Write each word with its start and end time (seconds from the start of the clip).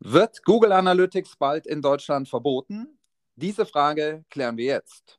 Wird 0.00 0.44
Google 0.44 0.72
Analytics 0.72 1.36
bald 1.36 1.66
in 1.66 1.80
Deutschland 1.80 2.28
verboten? 2.28 2.98
Diese 3.34 3.64
Frage 3.64 4.24
klären 4.28 4.58
wir 4.58 4.66
jetzt. 4.66 5.18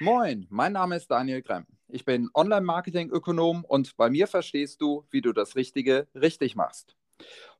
Moin, 0.00 0.46
mein 0.48 0.72
Name 0.72 0.96
ist 0.96 1.10
Daniel 1.10 1.42
Gremm. 1.42 1.66
Ich 1.88 2.06
bin 2.06 2.30
Online-Marketing-Ökonom 2.32 3.64
und 3.64 3.96
bei 3.98 4.08
mir 4.08 4.26
verstehst 4.26 4.80
du, 4.80 5.06
wie 5.10 5.20
du 5.20 5.34
das 5.34 5.56
Richtige 5.56 6.08
richtig 6.14 6.56
machst. 6.56 6.96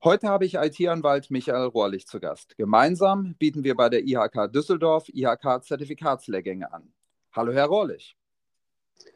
Heute 0.03 0.29
habe 0.29 0.47
ich 0.47 0.55
IT-Anwalt 0.55 1.31
Michael 1.31 1.67
Rohrlich 1.67 2.07
zu 2.07 2.19
Gast. 2.19 2.57
Gemeinsam 2.57 3.35
bieten 3.39 3.63
wir 3.63 3.77
bei 3.77 3.91
der 3.91 4.03
IHK 4.03 4.51
Düsseldorf 4.51 5.09
IHK-Zertifikatslehrgänge 5.11 6.73
an. 6.73 6.93
Hallo, 7.33 7.53
Herr 7.53 7.67
Rohrlich. 7.67 8.17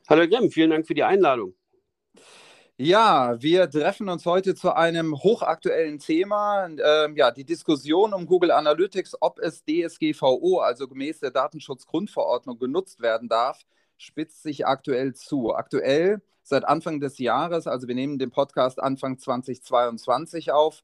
Hallo, 0.06 0.28
Gremm, 0.28 0.50
vielen 0.50 0.70
Dank 0.70 0.86
für 0.86 0.94
die 0.94 1.02
Einladung. 1.02 1.54
Ja, 2.78 3.40
wir 3.40 3.70
treffen 3.70 4.10
uns 4.10 4.26
heute 4.26 4.54
zu 4.54 4.74
einem 4.74 5.14
hochaktuellen 5.16 5.98
Thema. 5.98 6.66
Ähm, 6.66 7.16
ja, 7.16 7.30
die 7.30 7.44
Diskussion 7.44 8.12
um 8.12 8.26
Google 8.26 8.50
Analytics, 8.50 9.16
ob 9.20 9.38
es 9.38 9.64
DSGVO, 9.64 10.58
also 10.58 10.86
gemäß 10.86 11.20
der 11.20 11.30
Datenschutzgrundverordnung, 11.30 12.58
genutzt 12.58 13.00
werden 13.00 13.30
darf, 13.30 13.62
spitzt 13.96 14.42
sich 14.42 14.66
aktuell 14.66 15.14
zu. 15.14 15.54
Aktuell 15.54 16.20
seit 16.42 16.66
Anfang 16.66 17.00
des 17.00 17.16
Jahres, 17.18 17.66
also 17.66 17.88
wir 17.88 17.94
nehmen 17.94 18.18
den 18.18 18.30
Podcast 18.30 18.78
Anfang 18.78 19.18
2022 19.18 20.52
auf, 20.52 20.82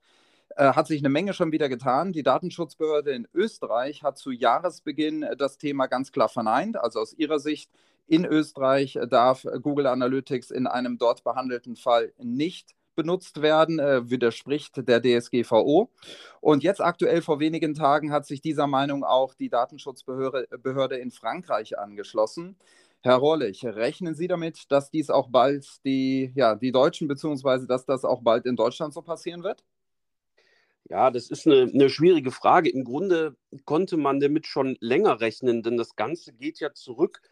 äh, 0.56 0.72
hat 0.72 0.86
sich 0.86 1.02
eine 1.02 1.10
Menge 1.10 1.34
schon 1.34 1.52
wieder 1.52 1.68
getan. 1.68 2.14
Die 2.14 2.22
Datenschutzbehörde 2.22 3.12
in 3.12 3.28
Österreich 3.34 4.02
hat 4.02 4.16
zu 4.16 4.30
Jahresbeginn 4.30 5.26
das 5.36 5.58
Thema 5.58 5.88
ganz 5.88 6.10
klar 6.10 6.30
verneint. 6.30 6.78
Also 6.78 7.00
aus 7.00 7.12
ihrer 7.12 7.38
Sicht 7.38 7.70
in 8.12 8.26
Österreich 8.26 8.98
darf 9.08 9.46
Google 9.62 9.86
Analytics 9.86 10.50
in 10.50 10.66
einem 10.66 10.98
dort 10.98 11.24
behandelten 11.24 11.76
Fall 11.76 12.12
nicht 12.18 12.72
benutzt 12.94 13.40
werden, 13.40 13.78
äh, 13.78 14.10
widerspricht 14.10 14.86
der 14.86 15.00
DSGVO. 15.00 15.88
Und 16.42 16.62
jetzt 16.62 16.82
aktuell 16.82 17.22
vor 17.22 17.40
wenigen 17.40 17.72
Tagen 17.72 18.12
hat 18.12 18.26
sich 18.26 18.42
dieser 18.42 18.66
Meinung 18.66 19.02
auch 19.02 19.32
die 19.32 19.48
Datenschutzbehörde 19.48 20.46
Behörde 20.62 20.98
in 20.98 21.10
Frankreich 21.10 21.78
angeschlossen. 21.78 22.56
Herr 23.00 23.16
Rohrlich, 23.16 23.64
rechnen 23.64 24.14
Sie 24.14 24.28
damit, 24.28 24.70
dass 24.70 24.90
dies 24.90 25.08
auch 25.08 25.30
bald 25.30 25.66
die, 25.86 26.32
ja, 26.34 26.54
die 26.54 26.70
Deutschen, 26.70 27.08
beziehungsweise 27.08 27.66
dass 27.66 27.86
das 27.86 28.04
auch 28.04 28.20
bald 28.20 28.44
in 28.44 28.56
Deutschland 28.56 28.92
so 28.92 29.00
passieren 29.00 29.42
wird? 29.42 29.64
Ja, 30.90 31.10
das 31.10 31.30
ist 31.30 31.46
eine, 31.46 31.62
eine, 31.62 31.88
schwierige 31.88 32.30
Frage. 32.30 32.68
Im 32.68 32.84
Grunde 32.84 33.36
konnte 33.64 33.96
man 33.96 34.20
damit 34.20 34.46
schon 34.46 34.76
länger 34.80 35.20
rechnen, 35.22 35.62
denn 35.62 35.78
das 35.78 35.96
Ganze 35.96 36.34
geht 36.34 36.60
ja 36.60 36.74
zurück 36.74 37.22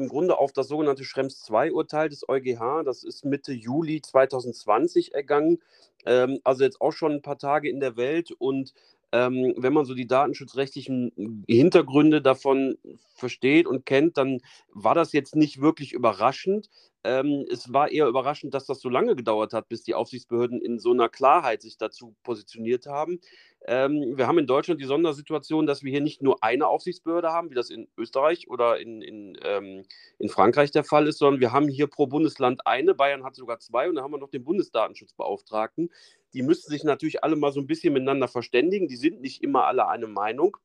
im 0.00 0.08
Grunde 0.08 0.38
auf 0.38 0.52
das 0.52 0.68
sogenannte 0.68 1.04
Schrems 1.04 1.46
II-Urteil 1.48 2.08
des 2.08 2.28
EuGH. 2.28 2.82
Das 2.84 3.04
ist 3.04 3.24
Mitte 3.24 3.52
Juli 3.52 4.00
2020 4.00 5.14
ergangen. 5.14 5.58
Ähm, 6.06 6.40
also 6.42 6.64
jetzt 6.64 6.80
auch 6.80 6.92
schon 6.92 7.12
ein 7.12 7.22
paar 7.22 7.38
Tage 7.38 7.68
in 7.68 7.80
der 7.80 7.96
Welt. 7.96 8.32
Und 8.32 8.72
ähm, 9.12 9.54
wenn 9.56 9.72
man 9.72 9.84
so 9.84 9.94
die 9.94 10.06
datenschutzrechtlichen 10.06 11.44
Hintergründe 11.48 12.22
davon 12.22 12.76
versteht 13.14 13.66
und 13.66 13.84
kennt, 13.86 14.16
dann 14.16 14.40
war 14.72 14.94
das 14.94 15.12
jetzt 15.12 15.36
nicht 15.36 15.60
wirklich 15.60 15.92
überraschend. 15.92 16.70
Ähm, 17.02 17.46
es 17.50 17.72
war 17.72 17.90
eher 17.90 18.06
überraschend, 18.06 18.52
dass 18.52 18.66
das 18.66 18.80
so 18.80 18.90
lange 18.90 19.16
gedauert 19.16 19.54
hat, 19.54 19.68
bis 19.68 19.82
die 19.82 19.94
Aufsichtsbehörden 19.94 20.60
in 20.60 20.78
so 20.78 20.92
einer 20.92 21.08
Klarheit 21.08 21.62
sich 21.62 21.78
dazu 21.78 22.14
positioniert 22.22 22.86
haben. 22.86 23.20
Ähm, 23.66 24.16
wir 24.16 24.26
haben 24.26 24.38
in 24.38 24.46
Deutschland 24.46 24.80
die 24.80 24.86
Sondersituation, 24.86 25.66
dass 25.66 25.82
wir 25.82 25.90
hier 25.90 26.00
nicht 26.00 26.22
nur 26.22 26.42
eine 26.42 26.66
Aufsichtsbehörde 26.66 27.30
haben, 27.30 27.50
wie 27.50 27.54
das 27.54 27.70
in 27.70 27.88
Österreich 27.96 28.48
oder 28.48 28.78
in, 28.78 29.02
in, 29.02 29.38
ähm, 29.42 29.84
in 30.18 30.28
Frankreich 30.28 30.70
der 30.70 30.84
Fall 30.84 31.06
ist, 31.06 31.18
sondern 31.18 31.40
wir 31.40 31.52
haben 31.52 31.68
hier 31.68 31.86
pro 31.86 32.06
Bundesland 32.06 32.66
eine. 32.66 32.94
Bayern 32.94 33.24
hat 33.24 33.34
sogar 33.34 33.60
zwei 33.60 33.88
und 33.88 33.96
da 33.96 34.02
haben 34.02 34.12
wir 34.12 34.18
noch 34.18 34.30
den 34.30 34.44
Bundesdatenschutzbeauftragten. 34.44 35.90
Die 36.34 36.42
müssten 36.42 36.70
sich 36.70 36.84
natürlich 36.84 37.24
alle 37.24 37.36
mal 37.36 37.52
so 37.52 37.60
ein 37.60 37.66
bisschen 37.66 37.92
miteinander 37.92 38.28
verständigen. 38.28 38.88
Die 38.88 38.96
sind 38.96 39.20
nicht 39.20 39.42
immer 39.42 39.64
alle 39.66 39.88
eine 39.88 40.06
Meinung 40.06 40.56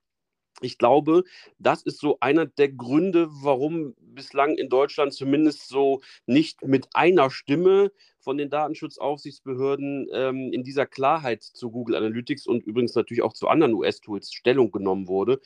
ich 0.61 0.77
glaube, 0.77 1.23
das 1.59 1.81
ist 1.83 1.99
so 1.99 2.17
einer 2.21 2.45
der 2.45 2.71
Gründe, 2.71 3.27
warum 3.29 3.93
bislang 3.99 4.55
in 4.55 4.69
Deutschland 4.69 5.13
zumindest 5.13 5.67
so 5.67 6.01
nicht 6.27 6.65
mit 6.65 6.87
einer 6.93 7.29
Stimme 7.29 7.91
von 8.19 8.37
den 8.37 8.49
Datenschutzaufsichtsbehörden 8.49 10.07
ähm, 10.13 10.53
in 10.53 10.63
dieser 10.63 10.85
Klarheit 10.85 11.43
zu 11.43 11.69
Google 11.71 11.95
Analytics 11.95 12.47
und 12.47 12.63
übrigens 12.63 12.95
natürlich 12.95 13.21
auch 13.21 13.33
zu 13.33 13.49
anderen 13.49 13.73
US-Tools 13.73 14.31
Stellung 14.33 14.71
genommen 14.71 15.09
wurde. 15.09 15.41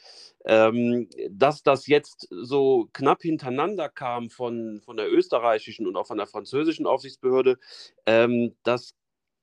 Ähm, 0.46 1.10
dass 1.32 1.64
das 1.64 1.88
jetzt 1.88 2.28
so 2.30 2.88
knapp 2.94 3.24
hintereinander 3.24 3.90
kam 3.90 4.30
von, 4.30 4.80
von 4.82 4.96
der 4.96 5.12
österreichischen 5.12 5.88
und 5.88 5.96
auch 5.98 6.08
von 6.08 6.18
der 6.18 6.28
französischen 6.28 6.86
Aufsichtsbehörde, 6.86 7.58
ähm, 8.06 8.56
das 8.64 8.94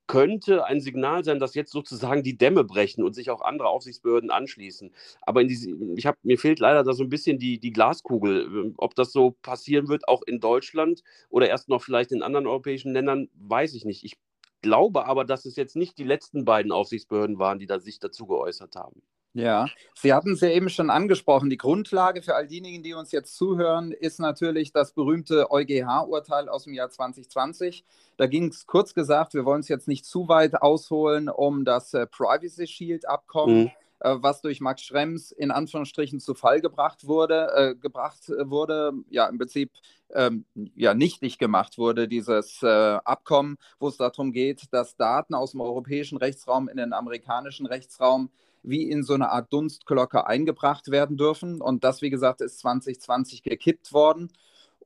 könnte 0.06 0.64
ein 0.64 0.80
Signal 0.80 1.24
sein, 1.24 1.38
dass 1.40 1.54
jetzt 1.54 1.72
sozusagen 1.72 2.22
die 2.22 2.36
Dämme 2.36 2.64
brechen 2.64 3.04
und 3.04 3.14
sich 3.14 3.30
auch 3.30 3.40
andere 3.40 3.68
Aufsichtsbehörden 3.68 4.30
anschließen. 4.30 4.92
Aber 5.22 5.44
diese, 5.44 5.70
ich 5.96 6.06
hab, 6.06 6.16
mir 6.22 6.38
fehlt 6.38 6.60
leider 6.60 6.84
da 6.84 6.92
so 6.92 7.02
ein 7.04 7.08
bisschen 7.08 7.38
die, 7.38 7.58
die 7.58 7.72
Glaskugel. 7.72 8.72
Ob 8.78 8.94
das 8.94 9.12
so 9.12 9.32
passieren 9.42 9.88
wird, 9.88 10.08
auch 10.08 10.22
in 10.22 10.40
Deutschland 10.40 11.02
oder 11.28 11.48
erst 11.48 11.68
noch 11.68 11.82
vielleicht 11.82 12.12
in 12.12 12.22
anderen 12.22 12.46
europäischen 12.46 12.92
Ländern, 12.92 13.28
weiß 13.34 13.74
ich 13.74 13.84
nicht. 13.84 14.04
Ich 14.04 14.16
glaube 14.62 15.06
aber, 15.06 15.24
dass 15.24 15.44
es 15.44 15.56
jetzt 15.56 15.76
nicht 15.76 15.98
die 15.98 16.04
letzten 16.04 16.44
beiden 16.44 16.72
Aufsichtsbehörden 16.72 17.38
waren, 17.38 17.58
die 17.58 17.66
da 17.66 17.78
sich 17.80 17.98
dazu 17.98 18.26
geäußert 18.26 18.76
haben. 18.76 19.02
Ja, 19.36 19.66
Sie 19.94 20.14
hatten 20.14 20.32
es 20.32 20.40
ja 20.40 20.48
eben 20.48 20.70
schon 20.70 20.88
angesprochen. 20.88 21.50
Die 21.50 21.58
Grundlage 21.58 22.22
für 22.22 22.34
all 22.34 22.46
diejenigen, 22.46 22.82
die 22.82 22.94
uns 22.94 23.12
jetzt 23.12 23.36
zuhören, 23.36 23.92
ist 23.92 24.18
natürlich 24.18 24.72
das 24.72 24.92
berühmte 24.92 25.50
EuGH-Urteil 25.50 26.48
aus 26.48 26.64
dem 26.64 26.72
Jahr 26.72 26.88
2020. 26.88 27.84
Da 28.16 28.26
ging 28.26 28.48
es 28.48 28.66
kurz 28.66 28.94
gesagt, 28.94 29.34
wir 29.34 29.44
wollen 29.44 29.60
es 29.60 29.68
jetzt 29.68 29.88
nicht 29.88 30.06
zu 30.06 30.28
weit 30.28 30.62
ausholen, 30.62 31.28
um 31.28 31.66
das 31.66 31.92
äh, 31.92 32.06
Privacy 32.06 32.66
Shield-Abkommen. 32.66 33.64
Mhm 33.64 33.70
äh, 34.00 34.16
was 34.18 34.42
durch 34.42 34.60
Max 34.60 34.82
Schrems 34.82 35.32
in 35.32 35.50
Anführungsstrichen 35.50 36.20
zu 36.20 36.34
Fall 36.34 36.60
gebracht 36.60 37.06
wurde, 37.06 37.48
äh, 37.56 37.74
gebracht 37.74 38.28
wurde, 38.28 38.92
ja 39.08 39.26
im 39.26 39.38
Prinzip 39.38 39.72
ähm, 40.12 40.44
ja 40.74 40.92
nichtig 40.92 41.38
gemacht 41.38 41.78
wurde, 41.78 42.06
dieses 42.06 42.62
äh, 42.62 42.66
Abkommen, 42.66 43.56
wo 43.78 43.88
es 43.88 43.96
darum 43.96 44.32
geht, 44.32 44.64
dass 44.70 44.96
Daten 44.96 45.34
aus 45.34 45.52
dem 45.52 45.62
europäischen 45.62 46.18
Rechtsraum 46.18 46.68
in 46.68 46.76
den 46.76 46.92
amerikanischen 46.92 47.64
Rechtsraum 47.64 48.30
wie 48.66 48.90
in 48.90 49.02
so 49.02 49.14
eine 49.14 49.30
Art 49.30 49.52
Dunstglocke 49.52 50.26
eingebracht 50.26 50.90
werden 50.90 51.16
dürfen. 51.16 51.60
Und 51.62 51.84
das, 51.84 52.02
wie 52.02 52.10
gesagt, 52.10 52.40
ist 52.40 52.58
2020 52.58 53.42
gekippt 53.42 53.92
worden. 53.92 54.30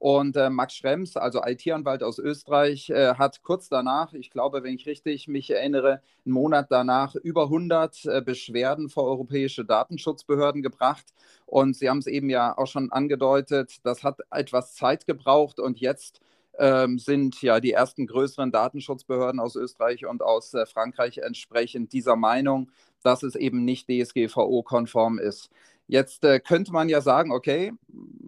Und 0.00 0.34
äh, 0.36 0.48
Max 0.48 0.76
Schrems, 0.76 1.18
also 1.18 1.42
IT-Anwalt 1.44 2.02
aus 2.02 2.18
Österreich, 2.18 2.88
äh, 2.88 3.16
hat 3.16 3.42
kurz 3.42 3.68
danach, 3.68 4.14
ich 4.14 4.30
glaube, 4.30 4.62
wenn 4.62 4.74
ich 4.74 4.86
richtig 4.86 5.28
mich 5.28 5.50
erinnere, 5.50 6.00
einen 6.24 6.32
Monat 6.32 6.68
danach 6.70 7.14
über 7.16 7.44
100 7.44 8.06
äh, 8.06 8.22
Beschwerden 8.22 8.88
vor 8.88 9.04
europäische 9.04 9.62
Datenschutzbehörden 9.66 10.62
gebracht. 10.62 11.04
Und 11.44 11.76
Sie 11.76 11.90
haben 11.90 11.98
es 11.98 12.06
eben 12.06 12.30
ja 12.30 12.56
auch 12.56 12.66
schon 12.66 12.90
angedeutet, 12.90 13.84
das 13.84 14.02
hat 14.02 14.20
etwas 14.30 14.74
Zeit 14.74 15.06
gebraucht 15.06 15.60
und 15.60 15.80
jetzt 15.80 16.22
ähm, 16.58 16.98
sind 16.98 17.40
ja 17.42 17.60
die 17.60 17.72
ersten 17.72 18.06
größeren 18.06 18.52
Datenschutzbehörden 18.52 19.40
aus 19.40 19.56
Österreich 19.56 20.06
und 20.06 20.22
aus 20.22 20.52
äh, 20.54 20.66
Frankreich 20.66 21.18
entsprechend 21.18 21.92
dieser 21.92 22.16
Meinung, 22.16 22.70
dass 23.02 23.22
es 23.22 23.34
eben 23.34 23.64
nicht 23.64 23.88
DSGVO-konform 23.88 25.18
ist. 25.18 25.50
Jetzt 25.86 26.24
äh, 26.24 26.38
könnte 26.38 26.72
man 26.72 26.88
ja 26.88 27.00
sagen, 27.00 27.32
okay, 27.32 27.72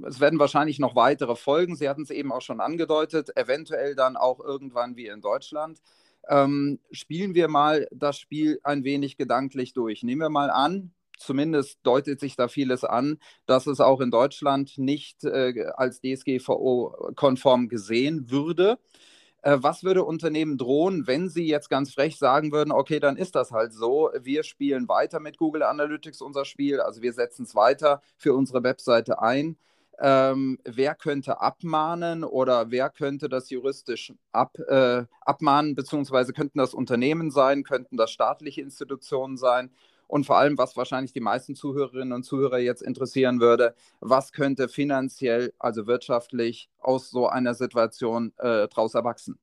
es 0.05 0.19
werden 0.19 0.39
wahrscheinlich 0.39 0.79
noch 0.81 0.97
weitere 0.97 1.37
Folgen. 1.37 1.77
Sie 1.77 1.89
hatten 1.89 2.03
es 2.03 2.11
eben 2.11 2.33
auch 2.33 2.41
schon 2.41 2.61
angedeutet, 2.61 3.37
eventuell 3.37 3.95
dann 3.95 4.17
auch 4.17 4.41
irgendwann 4.41 4.97
wie 4.97 5.07
in 5.07 5.21
Deutschland. 5.21 5.81
Ähm, 6.29 6.81
spielen 6.91 7.35
wir 7.35 7.49
mal 7.49 7.87
das 7.93 8.19
Spiel 8.19 8.61
ein 8.65 8.83
wenig 8.85 9.17
gedanklich 9.17 9.75
durch. 9.75 10.03
Nehmen 10.03 10.23
wir 10.23 10.29
mal 10.29 10.51
an, 10.51 10.93
zumindest 11.23 11.79
deutet 11.83 12.21
sich 12.21 12.37
da 12.37 12.49
vieles 12.49 12.85
an, 12.85 13.19
dass 13.47 13.67
es 13.67 13.81
auch 13.81 14.01
in 14.01 14.11
Deutschland 14.11 14.79
nicht 14.79 15.25
äh, 15.25 15.67
als 15.77 16.01
DSGVO-konform 16.01 17.69
gesehen 17.69 18.31
würde. 18.31 18.79
Äh, 19.43 19.59
was 19.61 19.83
würde 19.83 20.05
Unternehmen 20.05 20.57
drohen, 20.57 21.07
wenn 21.07 21.29
sie 21.29 21.47
jetzt 21.47 21.69
ganz 21.69 21.93
frech 21.93 22.17
sagen 22.19 22.53
würden, 22.53 22.73
okay, 22.73 23.01
dann 23.01 23.17
ist 23.17 23.35
das 23.35 23.51
halt 23.51 23.73
so, 23.75 24.11
wir 24.21 24.45
spielen 24.45 24.89
weiter 24.89 25.19
mit 25.21 25.37
Google 25.37 25.65
Analytics 25.65 26.23
unser 26.23 26.45
Spiel, 26.45 26.81
also 26.81 27.03
wir 27.03 27.13
setzen 27.13 27.45
es 27.45 27.55
weiter 27.55 28.03
für 28.17 28.35
unsere 28.35 28.63
Webseite 28.63 29.21
ein. 29.21 29.57
Ähm, 29.99 30.59
wer 30.65 30.95
könnte 30.95 31.41
abmahnen 31.41 32.25
oder 32.25 32.71
wer 32.71 32.89
könnte 32.89 33.29
das 33.29 33.51
juristisch 33.51 34.13
ab, 34.33 34.59
äh, 34.59 35.05
abmahnen, 35.21 35.75
beziehungsweise 35.75 36.33
könnten 36.33 36.59
das 36.59 36.73
Unternehmen 36.73 37.31
sein, 37.31 37.63
könnten 37.63 37.97
das 37.97 38.11
staatliche 38.11 38.63
Institutionen 38.63 39.37
sein 39.37 39.71
und 40.13 40.27
vor 40.27 40.37
allem, 40.37 40.59
was 40.59 40.77
wahrscheinlich 40.77 41.15
die 41.15 41.21
meisten 41.21 41.55
Zuhörerinnen 41.55 42.13
und 42.13 42.25
Zuhörer 42.25 42.59
jetzt 42.59 42.83
interessieren 42.83 43.41
würde, 43.41 43.75
was 44.01 44.33
könnte 44.33 44.69
finanziell, 44.69 45.55
also 45.59 45.87
wirtschaftlich 45.87 46.69
aus 46.81 47.09
so 47.09 47.29
einer 47.29 47.55
Situation 47.55 48.35
äh, 48.37 48.69
daraus 48.69 48.95
erwachsen? 48.95 49.39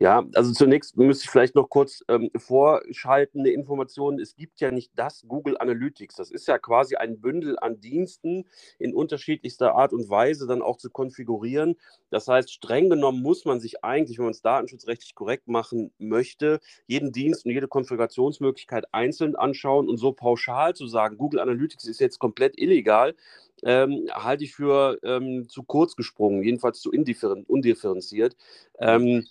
Ja, 0.00 0.24
also 0.34 0.52
zunächst 0.52 0.96
müsste 0.96 1.24
ich 1.24 1.30
vielleicht 1.30 1.56
noch 1.56 1.68
kurz 1.68 2.04
ähm, 2.06 2.30
vorschalten, 2.36 3.40
eine 3.40 3.50
Information. 3.50 4.20
Es 4.20 4.36
gibt 4.36 4.60
ja 4.60 4.70
nicht 4.70 4.92
das 4.94 5.24
Google 5.26 5.56
Analytics. 5.58 6.14
Das 6.14 6.30
ist 6.30 6.46
ja 6.46 6.56
quasi 6.56 6.94
ein 6.94 7.20
Bündel 7.20 7.58
an 7.58 7.80
Diensten 7.80 8.44
in 8.78 8.94
unterschiedlichster 8.94 9.74
Art 9.74 9.92
und 9.92 10.08
Weise 10.08 10.46
dann 10.46 10.62
auch 10.62 10.76
zu 10.76 10.88
konfigurieren. 10.90 11.74
Das 12.10 12.28
heißt, 12.28 12.52
streng 12.52 12.90
genommen 12.90 13.22
muss 13.22 13.44
man 13.44 13.58
sich 13.58 13.82
eigentlich, 13.82 14.18
wenn 14.18 14.26
man 14.26 14.34
es 14.34 14.40
datenschutzrechtlich 14.42 15.16
korrekt 15.16 15.48
machen 15.48 15.90
möchte, 15.98 16.60
jeden 16.86 17.10
Dienst 17.10 17.44
und 17.44 17.50
jede 17.50 17.66
Konfigurationsmöglichkeit 17.66 18.86
einzeln 18.94 19.34
anschauen 19.34 19.88
und 19.88 19.96
so 19.96 20.12
pauschal 20.12 20.74
zu 20.74 20.86
sagen, 20.86 21.18
Google 21.18 21.40
Analytics 21.40 21.86
ist 21.86 21.98
jetzt 22.00 22.20
komplett 22.20 22.56
illegal, 22.56 23.16
ähm, 23.64 24.06
halte 24.12 24.44
ich 24.44 24.54
für 24.54 24.98
ähm, 25.02 25.48
zu 25.48 25.64
kurz 25.64 25.96
gesprungen, 25.96 26.44
jedenfalls 26.44 26.80
zu 26.80 26.92
undifferenziert. 26.92 28.36
Ähm, 28.78 29.24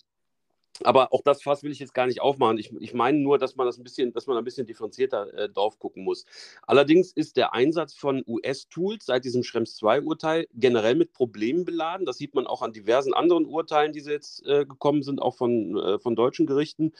aber 0.83 1.13
auch 1.13 1.21
das 1.21 1.41
Fass 1.41 1.63
will 1.63 1.71
ich 1.71 1.79
jetzt 1.79 1.93
gar 1.93 2.07
nicht 2.07 2.21
aufmachen. 2.21 2.57
Ich, 2.57 2.71
ich 2.79 2.93
meine 2.93 3.17
nur, 3.17 3.37
dass 3.37 3.55
man 3.55 3.65
das 3.65 3.77
ein 3.77 3.83
bisschen, 3.83 4.13
dass 4.13 4.27
man 4.27 4.37
ein 4.37 4.43
bisschen 4.43 4.67
differenzierter 4.67 5.33
äh, 5.33 5.49
drauf 5.49 5.79
gucken 5.79 6.03
muss. 6.03 6.25
Allerdings 6.63 7.11
ist 7.11 7.37
der 7.37 7.53
Einsatz 7.53 7.93
von 7.93 8.23
US-Tools 8.27 9.05
seit 9.05 9.25
diesem 9.25 9.43
Schrems 9.43 9.81
II-Urteil 9.81 10.47
generell 10.53 10.95
mit 10.95 11.13
Problemen 11.13 11.65
beladen. 11.65 12.05
Das 12.05 12.17
sieht 12.17 12.35
man 12.35 12.47
auch 12.47 12.61
an 12.61 12.73
diversen 12.73 13.13
anderen 13.13 13.45
Urteilen, 13.45 13.93
die 13.93 14.01
jetzt 14.01 14.45
äh, 14.45 14.65
gekommen 14.65 15.03
sind, 15.03 15.21
auch 15.21 15.35
von, 15.35 15.77
äh, 15.77 15.99
von 15.99 16.15
deutschen 16.15 16.45
Gerichten. 16.45 16.93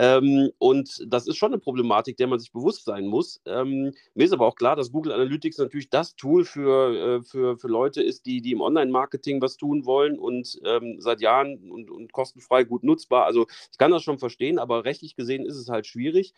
Ähm, 0.00 0.52
und 0.58 1.04
das 1.08 1.26
ist 1.26 1.36
schon 1.36 1.52
eine 1.52 1.58
Problematik, 1.58 2.16
der 2.18 2.28
man 2.28 2.38
sich 2.38 2.52
bewusst 2.52 2.84
sein 2.84 3.08
muss. 3.08 3.40
Ähm, 3.46 3.92
mir 4.14 4.24
ist 4.24 4.32
aber 4.32 4.46
auch 4.46 4.54
klar, 4.54 4.76
dass 4.76 4.92
Google 4.92 5.10
Analytics 5.12 5.58
natürlich 5.58 5.90
das 5.90 6.14
Tool 6.14 6.44
für, 6.44 7.18
äh, 7.18 7.22
für, 7.24 7.58
für 7.58 7.66
Leute 7.66 8.00
ist, 8.00 8.24
die, 8.24 8.40
die 8.40 8.52
im 8.52 8.60
Online-Marketing 8.60 9.42
was 9.42 9.56
tun 9.56 9.86
wollen 9.86 10.16
und 10.20 10.60
ähm, 10.64 11.00
seit 11.00 11.20
Jahren 11.20 11.68
und, 11.72 11.90
und 11.90 12.12
kostenfrei 12.12 12.62
gut 12.62 12.84
nutzbar. 12.84 13.24
Also 13.24 13.46
ich 13.72 13.78
kann 13.78 13.90
das 13.90 14.04
schon 14.04 14.20
verstehen, 14.20 14.60
aber 14.60 14.84
rechtlich 14.84 15.16
gesehen 15.16 15.44
ist 15.44 15.56
es 15.56 15.68
halt 15.68 15.84
schwierig. 15.88 16.32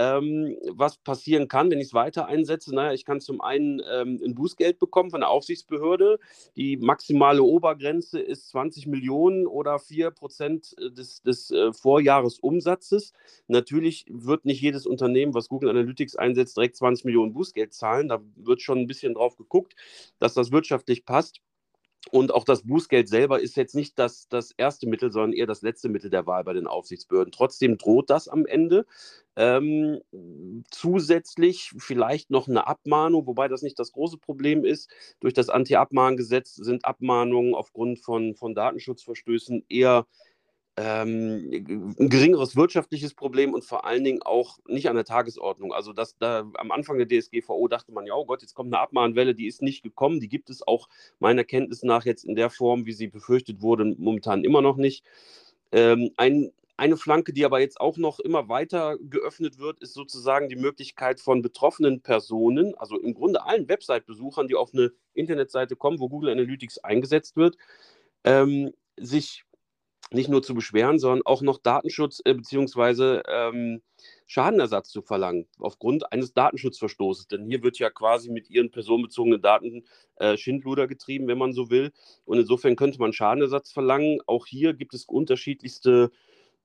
Ähm, 0.00 0.56
was 0.70 0.96
passieren 0.98 1.48
kann, 1.48 1.72
wenn 1.72 1.80
ich 1.80 1.88
es 1.88 1.92
weiter 1.92 2.26
einsetze. 2.26 2.72
Naja, 2.72 2.92
ich 2.92 3.04
kann 3.04 3.20
zum 3.20 3.40
einen 3.40 3.82
ähm, 3.90 4.20
ein 4.24 4.36
Bußgeld 4.36 4.78
bekommen 4.78 5.10
von 5.10 5.20
der 5.20 5.28
Aufsichtsbehörde. 5.28 6.20
Die 6.54 6.76
maximale 6.76 7.42
Obergrenze 7.42 8.20
ist 8.20 8.48
20 8.50 8.86
Millionen 8.86 9.48
oder 9.48 9.80
4 9.80 10.12
Prozent 10.12 10.76
des, 10.78 11.22
des 11.22 11.50
äh, 11.50 11.72
Vorjahresumsatzes. 11.72 13.12
Natürlich 13.48 14.06
wird 14.08 14.44
nicht 14.44 14.60
jedes 14.60 14.86
Unternehmen, 14.86 15.34
was 15.34 15.48
Google 15.48 15.70
Analytics 15.70 16.14
einsetzt, 16.14 16.56
direkt 16.56 16.76
20 16.76 17.04
Millionen 17.04 17.32
Bußgeld 17.32 17.74
zahlen. 17.74 18.08
Da 18.08 18.20
wird 18.36 18.62
schon 18.62 18.78
ein 18.78 18.86
bisschen 18.86 19.14
drauf 19.14 19.36
geguckt, 19.36 19.74
dass 20.20 20.34
das 20.34 20.52
wirtschaftlich 20.52 21.04
passt. 21.06 21.40
Und 22.10 22.32
auch 22.32 22.44
das 22.44 22.62
Bußgeld 22.62 23.08
selber 23.08 23.40
ist 23.40 23.56
jetzt 23.56 23.74
nicht 23.74 23.98
das, 23.98 24.28
das 24.28 24.52
erste 24.56 24.86
Mittel, 24.88 25.12
sondern 25.12 25.32
eher 25.32 25.46
das 25.46 25.62
letzte 25.62 25.88
Mittel 25.88 26.10
der 26.10 26.26
Wahl 26.26 26.44
bei 26.44 26.52
den 26.52 26.66
Aufsichtsbehörden. 26.66 27.32
Trotzdem 27.32 27.76
droht 27.78 28.10
das 28.10 28.28
am 28.28 28.46
Ende. 28.46 28.86
Ähm, 29.36 30.00
zusätzlich 30.70 31.72
vielleicht 31.78 32.30
noch 32.30 32.48
eine 32.48 32.66
Abmahnung, 32.66 33.26
wobei 33.26 33.48
das 33.48 33.62
nicht 33.62 33.78
das 33.78 33.92
große 33.92 34.18
Problem 34.18 34.64
ist. 34.64 34.90
Durch 35.20 35.34
das 35.34 35.48
Anti-Abmahngesetz 35.48 36.54
sind 36.54 36.84
Abmahnungen 36.84 37.54
aufgrund 37.54 38.00
von, 38.00 38.34
von 38.34 38.54
Datenschutzverstößen 38.54 39.64
eher 39.68 40.06
ähm, 40.80 41.50
ein 41.98 42.08
geringeres 42.08 42.54
wirtschaftliches 42.54 43.12
Problem 43.12 43.52
und 43.52 43.64
vor 43.64 43.84
allen 43.84 44.04
Dingen 44.04 44.22
auch 44.22 44.58
nicht 44.68 44.88
an 44.88 44.94
der 44.94 45.04
Tagesordnung. 45.04 45.72
Also 45.72 45.92
das, 45.92 46.16
da, 46.18 46.48
am 46.54 46.70
Anfang 46.70 46.98
der 46.98 47.08
DSGVO 47.08 47.66
dachte 47.66 47.90
man 47.90 48.06
ja, 48.06 48.14
oh 48.14 48.24
Gott, 48.24 48.42
jetzt 48.42 48.54
kommt 48.54 48.72
eine 48.72 48.80
Abmahnwelle, 48.80 49.34
die 49.34 49.48
ist 49.48 49.60
nicht 49.60 49.82
gekommen. 49.82 50.20
Die 50.20 50.28
gibt 50.28 50.50
es 50.50 50.66
auch 50.66 50.88
meiner 51.18 51.42
Kenntnis 51.42 51.82
nach 51.82 52.04
jetzt 52.04 52.24
in 52.24 52.36
der 52.36 52.48
Form, 52.48 52.86
wie 52.86 52.92
sie 52.92 53.08
befürchtet 53.08 53.60
wurde, 53.60 53.96
momentan 53.98 54.44
immer 54.44 54.62
noch 54.62 54.76
nicht. 54.76 55.04
Ähm, 55.72 56.10
ein, 56.16 56.52
eine 56.76 56.96
Flanke, 56.96 57.32
die 57.32 57.44
aber 57.44 57.58
jetzt 57.58 57.80
auch 57.80 57.96
noch 57.96 58.20
immer 58.20 58.48
weiter 58.48 58.98
geöffnet 59.00 59.58
wird, 59.58 59.80
ist 59.80 59.94
sozusagen 59.94 60.48
die 60.48 60.54
Möglichkeit 60.54 61.18
von 61.18 61.42
betroffenen 61.42 62.02
Personen, 62.02 62.76
also 62.76 62.96
im 63.00 63.14
Grunde 63.14 63.44
allen 63.44 63.68
Website-Besuchern, 63.68 64.46
die 64.46 64.54
auf 64.54 64.72
eine 64.72 64.92
Internetseite 65.14 65.74
kommen, 65.74 65.98
wo 65.98 66.08
Google 66.08 66.30
Analytics 66.30 66.78
eingesetzt 66.78 67.36
wird, 67.36 67.56
ähm, 68.22 68.72
sich 68.96 69.44
nicht 70.10 70.28
nur 70.28 70.42
zu 70.42 70.54
beschweren, 70.54 70.98
sondern 70.98 71.24
auch 71.26 71.42
noch 71.42 71.58
Datenschutz 71.58 72.20
äh, 72.24 72.34
bzw. 72.34 73.22
Ähm, 73.28 73.82
Schadenersatz 74.26 74.90
zu 74.90 75.02
verlangen 75.02 75.46
aufgrund 75.58 76.12
eines 76.12 76.32
Datenschutzverstoßes. 76.34 77.28
Denn 77.28 77.46
hier 77.46 77.62
wird 77.62 77.78
ja 77.78 77.90
quasi 77.90 78.30
mit 78.30 78.50
ihren 78.50 78.70
personenbezogenen 78.70 79.40
Daten 79.40 79.84
äh, 80.16 80.36
Schindluder 80.36 80.86
getrieben, 80.86 81.26
wenn 81.28 81.38
man 81.38 81.52
so 81.52 81.70
will. 81.70 81.92
Und 82.24 82.38
insofern 82.38 82.76
könnte 82.76 82.98
man 82.98 83.12
Schadenersatz 83.12 83.72
verlangen. 83.72 84.20
Auch 84.26 84.46
hier 84.46 84.74
gibt 84.74 84.94
es 84.94 85.04
unterschiedlichste 85.04 86.10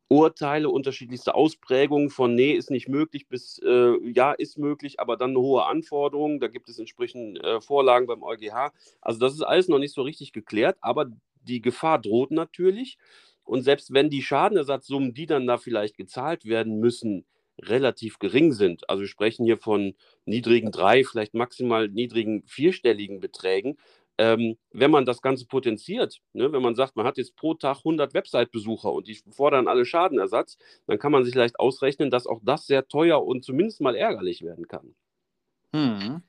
Urteile, 0.09 0.69
unterschiedlichste 0.69 1.33
Ausprägungen 1.33 2.09
von 2.09 2.35
nee, 2.35 2.51
ist 2.51 2.69
nicht 2.69 2.87
möglich 2.87 3.27
bis 3.27 3.59
äh, 3.65 3.95
ja, 4.11 4.33
ist 4.33 4.57
möglich, 4.57 4.99
aber 4.99 5.17
dann 5.17 5.31
eine 5.31 5.39
hohe 5.39 5.65
Anforderung. 5.65 6.39
Da 6.39 6.47
gibt 6.47 6.69
es 6.69 6.77
entsprechend 6.77 7.43
äh, 7.43 7.61
Vorlagen 7.61 8.05
beim 8.05 8.21
EuGH. 8.21 8.71
Also 9.01 9.19
das 9.19 9.33
ist 9.33 9.41
alles 9.41 9.69
noch 9.69 9.79
nicht 9.79 9.93
so 9.93 10.01
richtig 10.03 10.33
geklärt, 10.33 10.77
aber 10.81 11.07
die 11.41 11.61
Gefahr 11.61 11.99
droht 11.99 12.31
natürlich. 12.31 12.97
Und 13.43 13.61
selbst 13.63 13.93
wenn 13.93 14.09
die 14.09 14.21
Schadenersatzsummen, 14.21 15.13
die 15.13 15.25
dann 15.25 15.47
da 15.47 15.57
vielleicht 15.57 15.97
gezahlt 15.97 16.45
werden 16.45 16.79
müssen, 16.79 17.25
relativ 17.61 18.19
gering 18.19 18.51
sind, 18.53 18.89
also 18.89 19.01
wir 19.01 19.07
sprechen 19.07 19.45
hier 19.45 19.57
von 19.57 19.95
niedrigen 20.25 20.71
drei, 20.71 21.03
vielleicht 21.03 21.33
maximal 21.33 21.87
niedrigen 21.87 22.43
vierstelligen 22.47 23.19
Beträgen, 23.19 23.77
ähm, 24.17 24.57
wenn 24.71 24.91
man 24.91 25.05
das 25.05 25.21
Ganze 25.21 25.47
potenziert, 25.47 26.21
ne, 26.33 26.51
wenn 26.51 26.61
man 26.61 26.75
sagt, 26.75 26.95
man 26.95 27.05
hat 27.05 27.17
jetzt 27.17 27.35
pro 27.35 27.55
Tag 27.55 27.79
100 27.83 28.13
Website-Besucher 28.13 28.91
und 28.91 29.07
die 29.07 29.19
fordern 29.31 29.67
alle 29.67 29.85
Schadenersatz, 29.85 30.57
dann 30.87 30.99
kann 30.99 31.11
man 31.11 31.23
sich 31.23 31.33
leicht 31.35 31.59
ausrechnen, 31.59 32.11
dass 32.11 32.27
auch 32.27 32.39
das 32.43 32.67
sehr 32.67 32.87
teuer 32.87 33.23
und 33.23 33.43
zumindest 33.43 33.81
mal 33.81 33.95
ärgerlich 33.95 34.43
werden 34.43 34.67
kann. 34.67 34.95
Hm. 35.73 36.23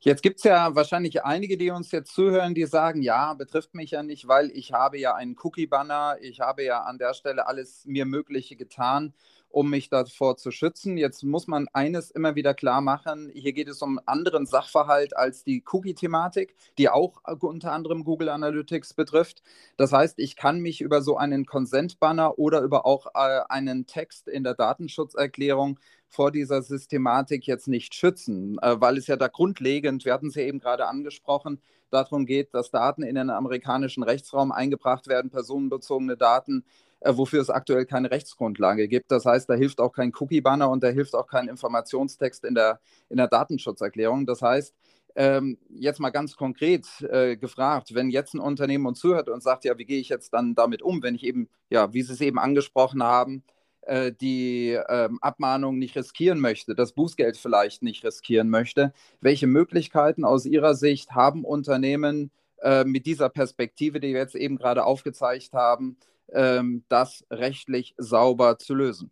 Jetzt 0.00 0.22
gibt 0.22 0.38
es 0.38 0.44
ja 0.44 0.74
wahrscheinlich 0.74 1.24
einige, 1.24 1.56
die 1.56 1.70
uns 1.70 1.92
jetzt 1.92 2.14
zuhören, 2.14 2.54
die 2.54 2.66
sagen, 2.66 3.02
ja, 3.02 3.34
betrifft 3.34 3.74
mich 3.74 3.92
ja 3.92 4.02
nicht, 4.02 4.26
weil 4.26 4.50
ich 4.50 4.72
habe 4.72 4.98
ja 4.98 5.14
einen 5.14 5.36
Cookie-Banner, 5.40 6.16
ich 6.20 6.40
habe 6.40 6.64
ja 6.64 6.82
an 6.82 6.98
der 6.98 7.14
Stelle 7.14 7.46
alles 7.46 7.84
mir 7.86 8.04
Mögliche 8.04 8.56
getan, 8.56 9.14
um 9.52 9.70
mich 9.70 9.88
davor 9.88 10.36
zu 10.36 10.50
schützen. 10.50 10.96
Jetzt 10.96 11.22
muss 11.22 11.46
man 11.46 11.68
eines 11.72 12.10
immer 12.10 12.34
wieder 12.34 12.54
klar 12.54 12.80
machen, 12.80 13.30
hier 13.34 13.52
geht 13.52 13.68
es 13.68 13.82
um 13.82 13.98
einen 13.98 14.08
anderen 14.08 14.46
Sachverhalt 14.46 15.16
als 15.16 15.44
die 15.44 15.62
Cookie-Thematik, 15.70 16.56
die 16.78 16.88
auch 16.88 17.20
unter 17.40 17.72
anderem 17.72 18.04
Google 18.04 18.30
Analytics 18.30 18.94
betrifft. 18.94 19.42
Das 19.76 19.92
heißt, 19.92 20.18
ich 20.18 20.36
kann 20.36 20.60
mich 20.60 20.80
über 20.80 21.02
so 21.02 21.16
einen 21.16 21.46
Consent-Banner 21.46 22.38
oder 22.38 22.62
über 22.62 22.86
auch 22.86 23.06
äh, 23.14 23.40
einen 23.48 23.86
Text 23.86 24.28
in 24.28 24.42
der 24.42 24.54
Datenschutzerklärung 24.54 25.78
vor 26.08 26.30
dieser 26.30 26.62
Systematik 26.62 27.46
jetzt 27.46 27.68
nicht 27.68 27.94
schützen, 27.94 28.58
äh, 28.60 28.80
weil 28.80 28.98
es 28.98 29.06
ja 29.06 29.16
da 29.16 29.28
grundlegend, 29.28 30.04
wir 30.04 30.12
hatten 30.12 30.28
es 30.28 30.34
ja 30.34 30.42
eben 30.42 30.60
gerade 30.60 30.86
angesprochen, 30.86 31.60
darum 31.90 32.26
geht, 32.26 32.54
dass 32.54 32.70
Daten 32.70 33.02
in 33.02 33.14
den 33.14 33.30
amerikanischen 33.30 34.02
Rechtsraum 34.02 34.52
eingebracht 34.52 35.08
werden, 35.08 35.30
personenbezogene 35.30 36.16
Daten, 36.16 36.64
wofür 37.04 37.40
es 37.40 37.50
aktuell 37.50 37.86
keine 37.86 38.10
Rechtsgrundlage 38.10 38.88
gibt. 38.88 39.10
Das 39.10 39.24
heißt, 39.24 39.48
da 39.48 39.54
hilft 39.54 39.80
auch 39.80 39.92
kein 39.92 40.12
Cookie-Banner 40.18 40.70
und 40.70 40.82
da 40.82 40.88
hilft 40.88 41.14
auch 41.14 41.26
kein 41.26 41.48
Informationstext 41.48 42.44
in 42.44 42.54
der, 42.54 42.80
in 43.08 43.16
der 43.16 43.28
Datenschutzerklärung. 43.28 44.26
Das 44.26 44.42
heißt, 44.42 44.74
ähm, 45.14 45.58
jetzt 45.68 46.00
mal 46.00 46.10
ganz 46.10 46.36
konkret 46.36 46.86
äh, 47.02 47.36
gefragt, 47.36 47.94
wenn 47.94 48.10
jetzt 48.10 48.34
ein 48.34 48.40
Unternehmen 48.40 48.86
uns 48.86 49.00
zuhört 49.00 49.28
und 49.28 49.42
sagt, 49.42 49.64
ja, 49.64 49.76
wie 49.78 49.84
gehe 49.84 50.00
ich 50.00 50.08
jetzt 50.08 50.32
dann 50.32 50.54
damit 50.54 50.82
um, 50.82 51.02
wenn 51.02 51.14
ich 51.14 51.24
eben, 51.24 51.48
ja, 51.70 51.92
wie 51.92 52.02
Sie 52.02 52.12
es 52.12 52.20
eben 52.20 52.38
angesprochen 52.38 53.02
haben, 53.02 53.42
äh, 53.82 54.12
die 54.12 54.78
ähm, 54.88 55.18
Abmahnung 55.20 55.78
nicht 55.78 55.96
riskieren 55.96 56.40
möchte, 56.40 56.74
das 56.74 56.92
Bußgeld 56.92 57.36
vielleicht 57.36 57.82
nicht 57.82 58.04
riskieren 58.04 58.48
möchte. 58.48 58.92
Welche 59.20 59.46
Möglichkeiten 59.46 60.24
aus 60.24 60.46
Ihrer 60.46 60.74
Sicht 60.74 61.12
haben 61.12 61.44
Unternehmen 61.44 62.30
äh, 62.62 62.84
mit 62.84 63.06
dieser 63.06 63.28
Perspektive, 63.28 64.00
die 64.00 64.14
wir 64.14 64.20
jetzt 64.20 64.36
eben 64.36 64.56
gerade 64.56 64.84
aufgezeigt 64.84 65.52
haben, 65.52 65.96
ähm, 66.34 66.84
das 66.88 67.24
rechtlich 67.30 67.94
sauber 67.98 68.58
zu 68.58 68.74
lösen? 68.74 69.10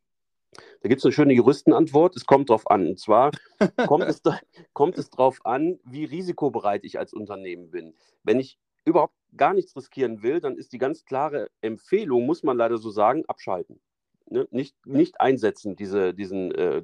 Da 0.82 0.88
gibt 0.88 1.00
es 1.00 1.04
eine 1.04 1.12
schöne 1.12 1.32
Juristenantwort. 1.32 2.16
Es 2.16 2.26
kommt 2.26 2.50
darauf 2.50 2.70
an. 2.70 2.86
Und 2.86 2.98
zwar 2.98 3.30
kommt 3.86 4.04
es, 4.04 4.22
kommt 4.72 4.98
es 4.98 5.10
darauf 5.10 5.44
an, 5.44 5.78
wie 5.84 6.04
risikobereit 6.04 6.84
ich 6.84 6.98
als 6.98 7.12
Unternehmen 7.12 7.70
bin. 7.70 7.94
Wenn 8.24 8.40
ich 8.40 8.58
überhaupt 8.84 9.14
gar 9.36 9.54
nichts 9.54 9.76
riskieren 9.76 10.22
will, 10.22 10.40
dann 10.40 10.56
ist 10.56 10.72
die 10.72 10.78
ganz 10.78 11.04
klare 11.04 11.50
Empfehlung, 11.60 12.26
muss 12.26 12.42
man 12.42 12.56
leider 12.56 12.78
so 12.78 12.90
sagen, 12.90 13.24
abschalten 13.28 13.80
ne, 14.30 14.48
nicht, 14.50 14.74
nicht 14.86 15.20
einsetzen, 15.20 15.76
diese, 15.76 16.14
diesen 16.14 16.52
äh, 16.52 16.82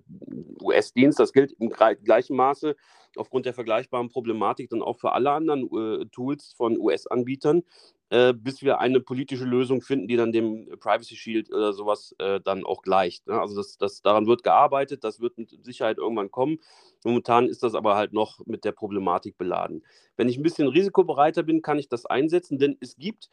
US-Dienst. 0.61 1.19
Das 1.19 1.33
gilt 1.33 1.53
im 1.59 1.71
gleichen 1.71 2.37
Maße 2.37 2.77
aufgrund 3.17 3.47
der 3.47 3.55
vergleichbaren 3.55 4.09
Problematik 4.09 4.69
dann 4.71 4.83
auch 4.83 4.99
für 4.99 5.13
alle 5.13 5.31
anderen 5.31 5.65
äh, 5.73 6.07
Tools 6.07 6.53
von 6.57 6.79
US-Anbietern, 6.79 7.63
äh, 8.11 8.33
bis 8.33 8.63
wir 8.63 8.79
eine 8.79 9.01
politische 9.01 9.45
Lösung 9.45 9.83
finden, 9.83 10.07
die 10.07 10.17
dann 10.17 10.33
dem 10.33 10.69
Privacy 10.79 11.17
Shield 11.17 11.53
oder 11.53 11.73
sowas 11.73 12.15
äh, 12.19 12.41
dann 12.41 12.65
auch 12.65 12.83
gleicht. 12.83 13.27
Ne? 13.27 13.41
Also 13.41 13.57
das, 13.57 13.79
das, 13.79 14.03
daran 14.03 14.27
wird 14.27 14.43
gearbeitet, 14.43 15.03
das 15.03 15.21
wird 15.21 15.39
mit 15.39 15.65
Sicherheit 15.65 15.99
irgendwann 15.99 16.31
kommen. 16.31 16.59
Momentan 17.05 17.49
ist 17.49 17.63
das 17.63 17.75
aber 17.75 17.97
halt 17.97 18.13
noch 18.13 18.45
mit 18.47 18.65
der 18.65 18.73
Problematik 18.73 19.39
beladen. 19.39 19.85
Wenn 20.17 20.29
ich 20.29 20.37
ein 20.37 20.43
bisschen 20.43 20.69
risikobereiter 20.69 21.43
bin, 21.43 21.63
kann 21.63 21.79
ich 21.79 21.89
das 21.89 22.07
einsetzen, 22.07 22.59
denn 22.59 22.77
es 22.81 22.97
gibt 22.97 23.29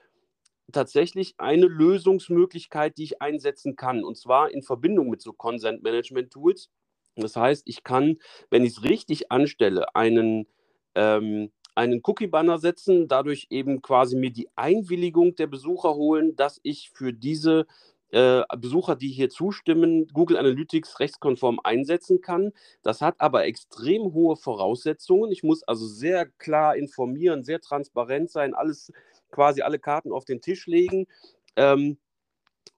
tatsächlich 0.72 1.36
eine 1.38 1.68
Lösungsmöglichkeit, 1.68 2.98
die 2.98 3.04
ich 3.04 3.22
einsetzen 3.22 3.76
kann, 3.76 4.04
und 4.04 4.18
zwar 4.18 4.52
in 4.52 4.64
Verbindung 4.64 5.10
mit 5.10 5.22
so 5.22 5.34
Consent 5.34 5.84
Management 5.84 6.32
Tools. 6.32 6.70
Das 7.16 7.36
heißt, 7.36 7.64
ich 7.68 7.84
kann, 7.84 8.18
wenn 8.50 8.64
ich 8.64 8.78
es 8.78 8.84
richtig 8.84 9.32
anstelle, 9.32 9.96
einen, 9.96 10.48
ähm, 10.96 11.52
einen 11.76 12.02
Cookie-Banner 12.04 12.60
setzen, 12.60 13.08
dadurch 13.08 13.48
eben 13.50 13.82
quasi 13.82 14.16
mir 14.16 14.32
die 14.32 14.50
Einwilligung 14.56 15.36
der 15.36 15.48
Besucher 15.48 15.96
holen, 15.96 16.36
dass 16.36 16.60
ich 16.64 16.92
für 16.92 17.14
diese 17.14 17.66
äh, 18.14 18.44
Besucher, 18.58 18.96
die 18.96 19.10
hier 19.10 19.30
zustimmen, 19.30 20.08
Google 20.14 20.38
Analytics 20.38 21.00
rechtskonform 21.00 21.60
einsetzen 21.64 22.22
kann. 22.22 22.52
Das 22.84 23.02
hat 23.02 23.16
aber 23.18 23.46
extrem 23.46 24.14
hohe 24.14 24.36
Voraussetzungen. 24.36 25.32
Ich 25.32 25.42
muss 25.42 25.64
also 25.64 25.88
sehr 25.88 26.28
klar 26.28 26.76
informieren, 26.76 27.44
sehr 27.44 27.60
transparent 27.60 28.30
sein, 28.30 28.54
alles 28.54 28.92
quasi 29.32 29.64
alle 29.64 29.80
Karten 29.80 30.12
auf 30.12 30.26
den 30.26 30.42
Tisch 30.42 30.68
legen. 30.68 31.08
Ähm, 31.56 31.98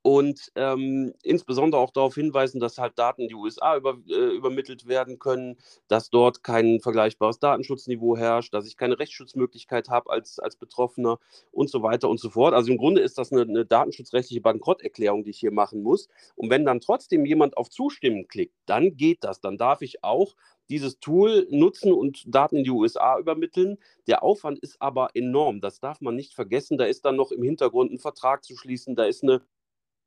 und 0.06 0.52
ähm, 0.56 1.14
insbesondere 1.24 1.82
auch 1.82 1.90
darauf 1.90 2.14
hinweisen, 2.14 2.60
dass 2.60 2.78
halt 2.78 3.00
Daten 3.00 3.24
in 3.24 3.28
die 3.28 3.34
USA 3.34 3.76
über, 3.76 3.98
äh, 4.08 4.36
übermittelt 4.36 4.88
werden 4.88 5.18
können, 5.18 5.58
dass 5.88 6.12
dort 6.12 6.44
kein 6.44 6.80
vergleichbares 6.80 7.40
Datenschutzniveau 7.40 8.16
herrscht, 8.16 8.54
dass 8.54 8.68
ich 8.68 8.78
keine 8.78 9.00
Rechtsschutzmöglichkeit 9.00 9.90
habe 9.90 10.12
als, 10.12 10.38
als 10.38 10.58
Betroffener 10.58 11.18
und 11.52 11.72
so 11.72 11.82
weiter 11.82 12.08
und 12.08 12.20
so 12.20 12.30
fort. 12.30 12.54
Also 12.54 12.72
im 12.72 12.78
Grunde 12.78 13.02
ist 13.02 13.18
das 13.18 13.32
eine, 13.32 13.42
eine 13.42 13.66
datenschutzrechtliche 13.66 14.42
Bankrotterklärung, 14.42 15.24
die 15.24 15.32
ich 15.32 15.40
hier 15.40 15.52
machen 15.52 15.82
muss. 15.82 16.08
Und 16.36 16.52
wenn 16.52 16.66
dann 16.66 16.82
trotzdem 16.82 17.26
jemand 17.26 17.58
auf 17.58 17.72
Zustimmen 17.72 18.28
klickt, 18.28 18.54
dann 18.68 18.98
geht 18.98 19.24
das. 19.24 19.42
Dann 19.42 19.58
darf 19.58 19.82
ich 19.82 20.04
auch 20.04 20.36
dieses 20.70 21.00
Tool 21.00 21.48
nutzen 21.50 21.92
und 21.92 22.24
Daten 22.28 22.58
in 22.58 22.64
die 22.64 22.72
USA 22.72 23.18
übermitteln. 23.20 23.78
Der 24.08 24.24
Aufwand 24.24 24.60
ist 24.60 24.82
aber 24.82 25.10
enorm. 25.14 25.62
Das 25.62 25.80
darf 25.80 26.02
man 26.02 26.16
nicht 26.16 26.34
vergessen. 26.34 26.78
Da 26.78 26.86
ist 26.86 27.06
dann 27.06 27.16
noch 27.16 27.32
im 27.32 27.44
Hintergrund 27.44 27.92
ein 27.92 28.00
Vertrag 28.00 28.44
zu 28.44 28.56
schließen. 28.56 28.96
Da 28.96 29.06
ist 29.06 29.24
eine 29.24 29.42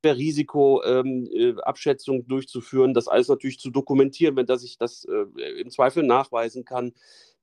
Risikoabschätzung 0.04 2.16
ähm, 2.16 2.22
äh, 2.22 2.28
durchzuführen, 2.28 2.94
das 2.94 3.08
alles 3.08 3.28
natürlich 3.28 3.58
zu 3.58 3.70
dokumentieren, 3.70 4.36
wenn 4.36 4.46
das 4.46 4.62
ich 4.62 4.78
das 4.78 5.04
äh, 5.04 5.60
im 5.60 5.70
Zweifel 5.70 6.04
nachweisen 6.04 6.64
kann. 6.64 6.92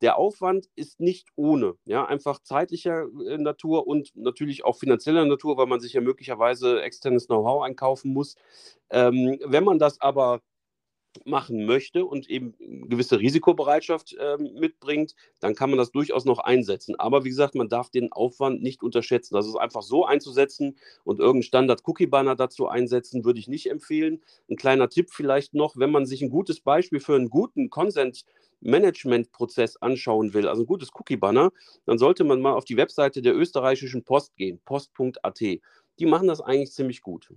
Der 0.01 0.17
Aufwand 0.17 0.67
ist 0.75 0.99
nicht 0.99 1.29
ohne, 1.35 1.75
ja, 1.85 2.05
einfach 2.05 2.39
zeitlicher 2.39 3.05
äh, 3.27 3.37
Natur 3.37 3.87
und 3.87 4.11
natürlich 4.15 4.65
auch 4.65 4.77
finanzieller 4.77 5.25
Natur, 5.25 5.57
weil 5.57 5.67
man 5.67 5.79
sich 5.79 5.93
ja 5.93 6.01
möglicherweise 6.01 6.81
externes 6.81 7.27
Know-how 7.27 7.63
einkaufen 7.63 8.11
muss. 8.13 8.35
Ähm, 8.89 9.39
wenn 9.45 9.63
man 9.63 9.79
das 9.79 10.01
aber 10.01 10.41
machen 11.25 11.65
möchte 11.65 12.05
und 12.05 12.29
eben 12.29 12.55
gewisse 12.89 13.19
Risikobereitschaft 13.19 14.15
äh, 14.19 14.37
mitbringt, 14.37 15.15
dann 15.39 15.55
kann 15.55 15.69
man 15.69 15.79
das 15.79 15.91
durchaus 15.91 16.25
noch 16.25 16.39
einsetzen. 16.39 16.95
Aber 16.99 17.23
wie 17.23 17.29
gesagt, 17.29 17.55
man 17.55 17.69
darf 17.69 17.89
den 17.89 18.11
Aufwand 18.11 18.61
nicht 18.61 18.83
unterschätzen. 18.83 19.35
Das 19.35 19.47
ist 19.47 19.55
einfach 19.55 19.81
so 19.81 20.05
einzusetzen 20.05 20.77
und 21.03 21.19
irgendeinen 21.19 21.43
Standard-Cookie-Banner 21.43 22.35
dazu 22.35 22.67
einsetzen, 22.67 23.25
würde 23.25 23.39
ich 23.39 23.47
nicht 23.47 23.69
empfehlen. 23.69 24.21
Ein 24.49 24.57
kleiner 24.57 24.89
Tipp 24.89 25.09
vielleicht 25.11 25.53
noch, 25.53 25.77
wenn 25.77 25.91
man 25.91 26.05
sich 26.05 26.21
ein 26.21 26.29
gutes 26.29 26.59
Beispiel 26.59 26.99
für 26.99 27.15
einen 27.15 27.29
guten 27.29 27.69
Consent 27.69 28.25
Management-Prozess 28.61 29.77
anschauen 29.77 30.33
will, 30.33 30.47
also 30.47 30.63
ein 30.63 30.67
gutes 30.67 30.89
Cookie-Banner, 30.93 31.51
dann 31.85 31.97
sollte 31.97 32.23
man 32.23 32.41
mal 32.41 32.53
auf 32.53 32.65
die 32.65 32.77
Webseite 32.77 33.21
der 33.21 33.35
österreichischen 33.35 34.03
Post 34.03 34.35
gehen, 34.35 34.59
post.at. 34.65 35.39
Die 35.39 36.05
machen 36.05 36.27
das 36.27 36.41
eigentlich 36.41 36.71
ziemlich 36.71 37.01
gut. 37.01 37.29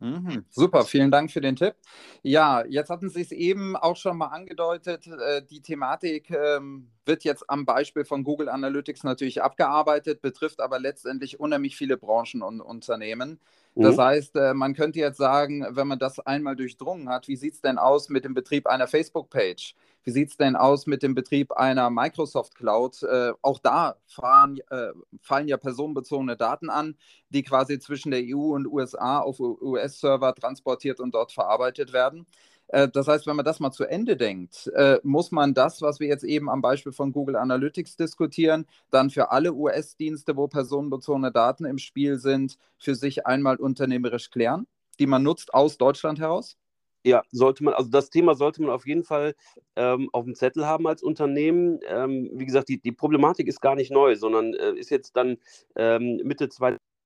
Mhm, 0.00 0.44
super, 0.50 0.84
vielen 0.84 1.10
Dank 1.10 1.32
für 1.32 1.40
den 1.40 1.56
Tipp. 1.56 1.74
Ja, 2.22 2.64
jetzt 2.64 2.88
hatten 2.88 3.10
Sie 3.10 3.20
es 3.20 3.32
eben 3.32 3.74
auch 3.76 3.96
schon 3.96 4.16
mal 4.16 4.26
angedeutet. 4.28 5.08
Äh, 5.08 5.42
die 5.44 5.60
Thematik 5.60 6.30
ähm, 6.30 6.92
wird 7.04 7.24
jetzt 7.24 7.50
am 7.50 7.66
Beispiel 7.66 8.04
von 8.04 8.22
Google 8.22 8.48
Analytics 8.48 9.02
natürlich 9.02 9.42
abgearbeitet, 9.42 10.20
betrifft 10.22 10.60
aber 10.60 10.78
letztendlich 10.78 11.40
unheimlich 11.40 11.76
viele 11.76 11.96
Branchen 11.96 12.42
und 12.42 12.60
Unternehmen. 12.60 13.40
Das 13.80 13.96
mhm. 13.96 14.00
heißt, 14.00 14.36
äh, 14.36 14.54
man 14.54 14.74
könnte 14.74 14.98
jetzt 14.98 15.18
sagen, 15.18 15.64
wenn 15.70 15.86
man 15.86 16.00
das 16.00 16.18
einmal 16.18 16.56
durchdrungen 16.56 17.08
hat, 17.08 17.28
wie 17.28 17.36
sieht 17.36 17.54
es 17.54 17.60
denn 17.60 17.78
aus 17.78 18.08
mit 18.08 18.24
dem 18.24 18.34
Betrieb 18.34 18.66
einer 18.66 18.88
Facebook-Page? 18.88 19.76
Wie 20.02 20.10
sieht 20.10 20.30
es 20.30 20.36
denn 20.36 20.56
aus 20.56 20.86
mit 20.86 21.04
dem 21.04 21.14
Betrieb 21.14 21.52
einer 21.52 21.88
Microsoft 21.88 22.56
Cloud? 22.56 23.04
Äh, 23.04 23.32
auch 23.40 23.60
da 23.60 23.96
fahren, 24.06 24.58
äh, 24.70 24.88
fallen 25.20 25.46
ja 25.46 25.58
personenbezogene 25.58 26.36
Daten 26.36 26.70
an, 26.70 26.96
die 27.28 27.44
quasi 27.44 27.78
zwischen 27.78 28.10
der 28.10 28.22
EU 28.24 28.54
und 28.54 28.66
USA 28.66 29.20
auf 29.20 29.38
US-Server 29.38 30.34
transportiert 30.34 30.98
und 30.98 31.14
dort 31.14 31.30
verarbeitet 31.30 31.92
werden. 31.92 32.26
Äh, 32.68 32.88
das 32.88 33.08
heißt, 33.08 33.26
wenn 33.26 33.36
man 33.36 33.44
das 33.44 33.60
mal 33.60 33.70
zu 33.70 33.84
Ende 33.84 34.16
denkt, 34.16 34.70
äh, 34.74 34.98
muss 35.02 35.30
man 35.32 35.54
das, 35.54 35.82
was 35.82 36.00
wir 36.00 36.08
jetzt 36.08 36.24
eben 36.24 36.48
am 36.48 36.62
Beispiel 36.62 36.92
von 36.92 37.12
Google 37.12 37.36
Analytics 37.36 37.96
diskutieren, 37.96 38.66
dann 38.90 39.10
für 39.10 39.30
alle 39.30 39.52
US-Dienste, 39.52 40.36
wo 40.36 40.48
personenbezogene 40.48 41.32
Daten 41.32 41.64
im 41.64 41.78
Spiel 41.78 42.18
sind, 42.18 42.58
für 42.78 42.94
sich 42.94 43.26
einmal 43.26 43.56
unternehmerisch 43.56 44.30
klären, 44.30 44.66
die 44.98 45.06
man 45.06 45.22
nutzt 45.22 45.54
aus 45.54 45.78
Deutschland 45.78 46.20
heraus? 46.20 46.56
Ja, 47.04 47.22
sollte 47.30 47.64
man, 47.64 47.74
also 47.74 47.88
das 47.90 48.10
Thema 48.10 48.34
sollte 48.34 48.60
man 48.60 48.70
auf 48.70 48.86
jeden 48.86 49.04
Fall 49.04 49.34
ähm, 49.76 50.10
auf 50.12 50.24
dem 50.24 50.34
Zettel 50.34 50.66
haben 50.66 50.86
als 50.86 51.02
Unternehmen. 51.02 51.78
Ähm, 51.86 52.28
wie 52.34 52.44
gesagt, 52.44 52.68
die, 52.68 52.80
die 52.80 52.92
Problematik 52.92 53.46
ist 53.46 53.60
gar 53.60 53.76
nicht 53.76 53.92
neu, 53.92 54.16
sondern 54.16 54.52
äh, 54.54 54.72
ist 54.72 54.90
jetzt 54.90 55.16
dann 55.16 55.38
ähm, 55.76 56.20
Mitte 56.24 56.48
2020 56.48 56.78
das 56.78 56.97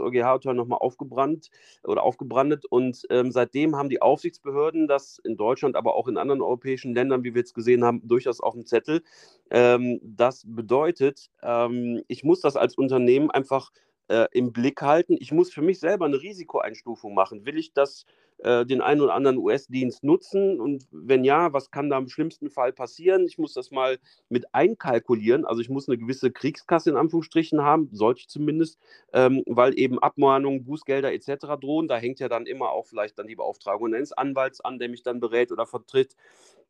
EuGH-Urteil 0.00 0.54
nochmal 0.54 0.78
aufgebrannt 0.78 1.50
oder 1.84 2.02
aufgebrandet 2.02 2.64
und 2.66 3.06
ähm, 3.10 3.30
seitdem 3.30 3.76
haben 3.76 3.88
die 3.88 4.02
Aufsichtsbehörden 4.02 4.88
das 4.88 5.18
in 5.24 5.36
Deutschland, 5.36 5.76
aber 5.76 5.94
auch 5.94 6.08
in 6.08 6.18
anderen 6.18 6.42
europäischen 6.42 6.94
Ländern, 6.94 7.24
wie 7.24 7.34
wir 7.34 7.40
jetzt 7.40 7.54
gesehen 7.54 7.84
haben, 7.84 8.06
durchaus 8.06 8.40
auf 8.40 8.54
dem 8.54 8.66
Zettel. 8.66 9.02
Ähm, 9.50 10.00
das 10.02 10.44
bedeutet, 10.46 11.30
ähm, 11.42 12.02
ich 12.08 12.24
muss 12.24 12.40
das 12.40 12.56
als 12.56 12.76
Unternehmen 12.76 13.30
einfach 13.30 13.70
äh, 14.08 14.26
im 14.32 14.52
Blick 14.52 14.82
halten. 14.82 15.16
Ich 15.18 15.32
muss 15.32 15.52
für 15.52 15.62
mich 15.62 15.80
selber 15.80 16.06
eine 16.06 16.20
Risikoeinstufung 16.20 17.14
machen. 17.14 17.44
Will 17.46 17.58
ich 17.58 17.72
das 17.72 18.06
den 18.44 18.80
einen 18.82 19.00
oder 19.00 19.14
anderen 19.14 19.38
US-Dienst 19.38 20.04
nutzen? 20.04 20.60
Und 20.60 20.86
wenn 20.90 21.24
ja, 21.24 21.52
was 21.52 21.70
kann 21.70 21.90
da 21.90 21.98
im 21.98 22.08
schlimmsten 22.08 22.50
Fall 22.50 22.72
passieren? 22.72 23.26
Ich 23.26 23.38
muss 23.38 23.54
das 23.54 23.70
mal 23.70 23.98
mit 24.28 24.54
einkalkulieren. 24.54 25.44
Also 25.44 25.60
ich 25.60 25.70
muss 25.70 25.88
eine 25.88 25.98
gewisse 25.98 26.30
Kriegskasse 26.30 26.90
in 26.90 26.96
Anführungsstrichen 26.96 27.62
haben, 27.62 27.88
sollte 27.92 28.20
ich 28.20 28.28
zumindest, 28.28 28.78
ähm, 29.12 29.42
weil 29.46 29.78
eben 29.78 29.98
Abmahnungen, 29.98 30.64
Bußgelder 30.64 31.12
etc. 31.12 31.58
drohen. 31.60 31.88
Da 31.88 31.96
hängt 31.96 32.20
ja 32.20 32.28
dann 32.28 32.46
immer 32.46 32.70
auch 32.70 32.86
vielleicht 32.86 33.18
dann 33.18 33.26
die 33.26 33.36
Beauftragung 33.36 33.94
eines 33.94 34.12
Anwalts 34.12 34.60
an, 34.60 34.78
der 34.78 34.88
mich 34.88 35.02
dann 35.02 35.20
berät 35.20 35.52
oder 35.52 35.66
vertritt. 35.66 36.14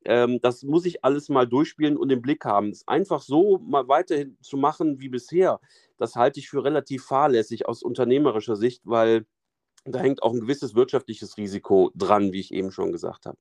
Ähm, 0.05 0.39
das 0.41 0.63
muss 0.63 0.87
ich 0.87 1.05
alles 1.05 1.29
mal 1.29 1.47
durchspielen 1.47 1.97
und 1.97 2.11
im 2.11 2.23
Blick 2.23 2.45
haben. 2.45 2.71
Es 2.71 2.87
einfach 2.87 3.23
so 3.23 3.59
mal 3.59 3.89
weiterhin 3.89 4.37
zu 4.41 4.57
machen 4.57 5.01
wie 5.01 5.09
bisher, 5.09 5.61
das 5.99 6.15
halte 6.15 6.41
ich 6.41 6.49
für 6.49 6.65
relativ 6.65 7.05
fahrlässig 7.05 7.67
aus 7.67 7.83
unternehmerischer 7.83 8.57
Sicht, 8.57 8.83
weil 8.85 9.27
da 9.87 9.99
hängt 9.99 10.23
auch 10.23 10.33
ein 10.33 10.41
gewisses 10.41 10.75
wirtschaftliches 10.75 11.37
Risiko 11.37 11.91
dran, 11.95 12.33
wie 12.33 12.41
ich 12.41 12.53
eben 12.53 12.71
schon 12.73 12.93
gesagt 12.93 13.27
habe. 13.27 13.39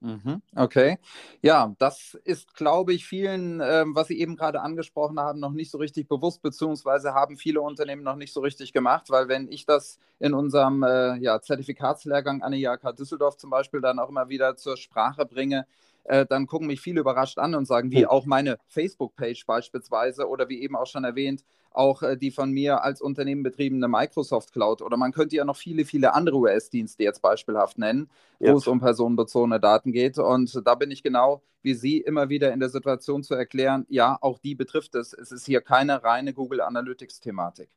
Mhm, 0.00 0.42
okay. 0.54 0.98
Ja, 1.40 1.74
das 1.78 2.18
ist, 2.24 2.54
glaube 2.54 2.92
ich, 2.92 3.06
vielen, 3.06 3.60
ähm, 3.64 3.94
was 3.94 4.08
Sie 4.08 4.20
eben 4.20 4.36
gerade 4.36 4.60
angesprochen 4.60 5.18
haben, 5.18 5.40
noch 5.40 5.52
nicht 5.52 5.70
so 5.70 5.78
richtig 5.78 6.06
bewusst, 6.06 6.42
beziehungsweise 6.42 7.14
haben 7.14 7.38
viele 7.38 7.62
Unternehmen 7.62 8.02
noch 8.02 8.16
nicht 8.16 8.32
so 8.32 8.40
richtig 8.40 8.74
gemacht, 8.74 9.08
weil 9.08 9.28
wenn 9.28 9.50
ich 9.50 9.64
das 9.64 9.98
in 10.18 10.34
unserem 10.34 10.82
äh, 10.82 11.16
ja, 11.16 11.40
Zertifikatslehrgang 11.40 12.42
an 12.42 12.52
der 12.52 12.60
IHK 12.60 12.94
Düsseldorf 12.94 13.38
zum 13.38 13.48
Beispiel 13.48 13.80
dann 13.80 13.98
auch 13.98 14.10
immer 14.10 14.28
wieder 14.28 14.56
zur 14.56 14.76
Sprache 14.76 15.24
bringe, 15.24 15.66
äh, 16.08 16.26
dann 16.26 16.46
gucken 16.46 16.66
mich 16.66 16.80
viele 16.80 17.00
überrascht 17.00 17.38
an 17.38 17.54
und 17.54 17.66
sagen, 17.66 17.90
wie 17.90 18.06
auch 18.06 18.26
meine 18.26 18.58
Facebook-Page 18.68 19.46
beispielsweise 19.46 20.28
oder 20.28 20.48
wie 20.48 20.62
eben 20.62 20.76
auch 20.76 20.86
schon 20.86 21.04
erwähnt, 21.04 21.44
auch 21.70 22.02
äh, 22.02 22.16
die 22.16 22.30
von 22.30 22.50
mir 22.50 22.82
als 22.82 23.00
Unternehmen 23.00 23.42
betriebene 23.42 23.88
Microsoft 23.88 24.52
Cloud 24.52 24.82
oder 24.82 24.96
man 24.96 25.12
könnte 25.12 25.36
ja 25.36 25.44
noch 25.44 25.56
viele, 25.56 25.84
viele 25.84 26.14
andere 26.14 26.36
US-Dienste 26.36 27.02
jetzt 27.02 27.22
beispielhaft 27.22 27.78
nennen, 27.78 28.10
ja. 28.38 28.52
wo 28.52 28.58
es 28.58 28.66
um 28.66 28.80
personenbezogene 28.80 29.60
Daten 29.60 29.92
geht. 29.92 30.18
Und 30.18 30.62
da 30.64 30.74
bin 30.74 30.90
ich 30.90 31.02
genau 31.02 31.42
wie 31.66 31.74
Sie 31.74 31.98
immer 31.98 32.28
wieder 32.28 32.52
in 32.52 32.60
der 32.60 32.68
Situation 32.68 33.24
zu 33.24 33.34
erklären, 33.34 33.86
ja, 33.88 34.16
auch 34.20 34.38
die 34.38 34.54
betrifft 34.54 34.94
es. 34.94 35.12
Es 35.12 35.32
ist 35.32 35.44
hier 35.46 35.60
keine 35.60 36.04
reine 36.04 36.32
Google 36.32 36.60
Analytics-Thematik. 36.60 37.68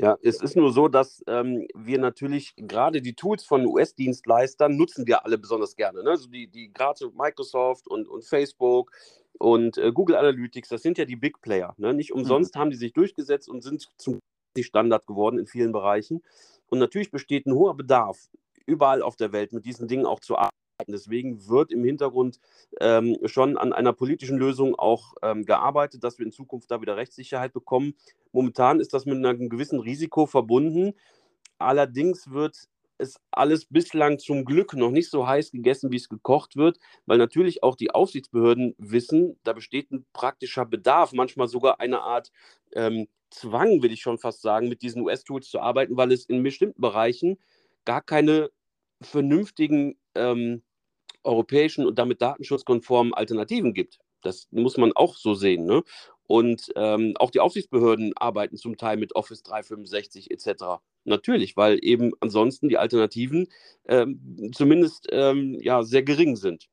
Ja, 0.00 0.16
es 0.22 0.40
ist 0.40 0.54
nur 0.54 0.72
so, 0.72 0.86
dass 0.86 1.24
ähm, 1.26 1.66
wir 1.74 1.98
natürlich 1.98 2.54
gerade 2.56 3.02
die 3.02 3.14
Tools 3.14 3.44
von 3.44 3.66
US-Dienstleistern 3.66 4.76
nutzen 4.76 5.08
wir 5.08 5.24
alle 5.24 5.38
besonders 5.38 5.74
gerne. 5.74 6.04
Ne? 6.04 6.10
Also 6.10 6.28
die, 6.28 6.46
die 6.46 6.72
gerade 6.72 7.10
Microsoft 7.16 7.88
und, 7.88 8.06
und 8.06 8.24
Facebook 8.24 8.92
und 9.38 9.76
äh, 9.76 9.90
Google 9.90 10.14
Analytics, 10.14 10.68
das 10.68 10.82
sind 10.82 10.98
ja 10.98 11.04
die 11.04 11.16
Big 11.16 11.42
Player. 11.42 11.74
Ne? 11.78 11.94
Nicht 11.94 12.12
umsonst 12.12 12.54
mhm. 12.54 12.60
haben 12.60 12.70
die 12.70 12.76
sich 12.76 12.92
durchgesetzt 12.92 13.48
und 13.48 13.62
sind 13.62 13.88
zum 13.96 14.20
Standard 14.60 15.04
geworden 15.08 15.36
in 15.38 15.48
vielen 15.48 15.72
Bereichen. 15.72 16.22
Und 16.68 16.78
natürlich 16.78 17.10
besteht 17.10 17.46
ein 17.46 17.54
hoher 17.54 17.76
Bedarf, 17.76 18.28
überall 18.66 19.02
auf 19.02 19.16
der 19.16 19.32
Welt 19.32 19.52
mit 19.52 19.64
diesen 19.64 19.88
Dingen 19.88 20.06
auch 20.06 20.20
zu 20.20 20.36
arbeiten. 20.36 20.54
Deswegen 20.86 21.48
wird 21.48 21.72
im 21.72 21.82
Hintergrund 21.82 22.38
ähm, 22.80 23.16
schon 23.24 23.58
an 23.58 23.72
einer 23.72 23.92
politischen 23.92 24.38
Lösung 24.38 24.76
auch 24.76 25.14
ähm, 25.22 25.44
gearbeitet, 25.44 26.04
dass 26.04 26.18
wir 26.18 26.26
in 26.26 26.32
Zukunft 26.32 26.70
da 26.70 26.80
wieder 26.80 26.96
Rechtssicherheit 26.96 27.52
bekommen. 27.52 27.94
Momentan 28.30 28.78
ist 28.78 28.94
das 28.94 29.04
mit 29.04 29.16
einem 29.16 29.48
gewissen 29.48 29.80
Risiko 29.80 30.26
verbunden. 30.26 30.94
Allerdings 31.58 32.30
wird 32.30 32.68
es 32.98 33.20
alles 33.32 33.64
bislang 33.66 34.18
zum 34.18 34.44
Glück 34.44 34.74
noch 34.74 34.90
nicht 34.90 35.10
so 35.10 35.26
heiß 35.26 35.50
gegessen, 35.50 35.90
wie 35.90 35.96
es 35.96 36.08
gekocht 36.08 36.56
wird, 36.56 36.78
weil 37.06 37.18
natürlich 37.18 37.62
auch 37.62 37.74
die 37.74 37.90
Aufsichtsbehörden 37.90 38.74
wissen, 38.78 39.38
da 39.44 39.52
besteht 39.52 39.90
ein 39.90 40.06
praktischer 40.12 40.64
Bedarf, 40.64 41.12
manchmal 41.12 41.48
sogar 41.48 41.80
eine 41.80 42.00
Art 42.00 42.30
ähm, 42.72 43.08
Zwang, 43.30 43.82
will 43.82 43.92
ich 43.92 44.00
schon 44.00 44.18
fast 44.18 44.42
sagen, 44.42 44.68
mit 44.68 44.82
diesen 44.82 45.02
US-Tools 45.02 45.48
zu 45.48 45.60
arbeiten, 45.60 45.96
weil 45.96 46.12
es 46.12 46.24
in 46.24 46.42
bestimmten 46.42 46.80
Bereichen 46.80 47.38
gar 47.84 48.00
keine 48.00 48.50
vernünftigen 49.00 49.96
ähm, 50.14 50.62
europäischen 51.28 51.86
und 51.86 51.98
damit 51.98 52.20
datenschutzkonformen 52.22 53.14
Alternativen 53.14 53.74
gibt. 53.74 53.98
Das 54.22 54.48
muss 54.50 54.76
man 54.76 54.92
auch 54.92 55.16
so 55.16 55.34
sehen. 55.34 55.64
Ne? 55.64 55.82
Und 56.26 56.72
ähm, 56.76 57.14
auch 57.18 57.30
die 57.30 57.40
Aufsichtsbehörden 57.40 58.12
arbeiten 58.16 58.56
zum 58.56 58.76
Teil 58.76 58.96
mit 58.96 59.14
Office 59.14 59.42
365 59.42 60.30
etc. 60.30 60.80
Natürlich, 61.04 61.56
weil 61.56 61.78
eben 61.82 62.12
ansonsten 62.20 62.68
die 62.68 62.76
Alternativen 62.76 63.48
ähm, 63.86 64.50
zumindest 64.54 65.08
ähm, 65.10 65.56
ja, 65.60 65.82
sehr 65.82 66.02
gering 66.02 66.36
sind. 66.36 66.68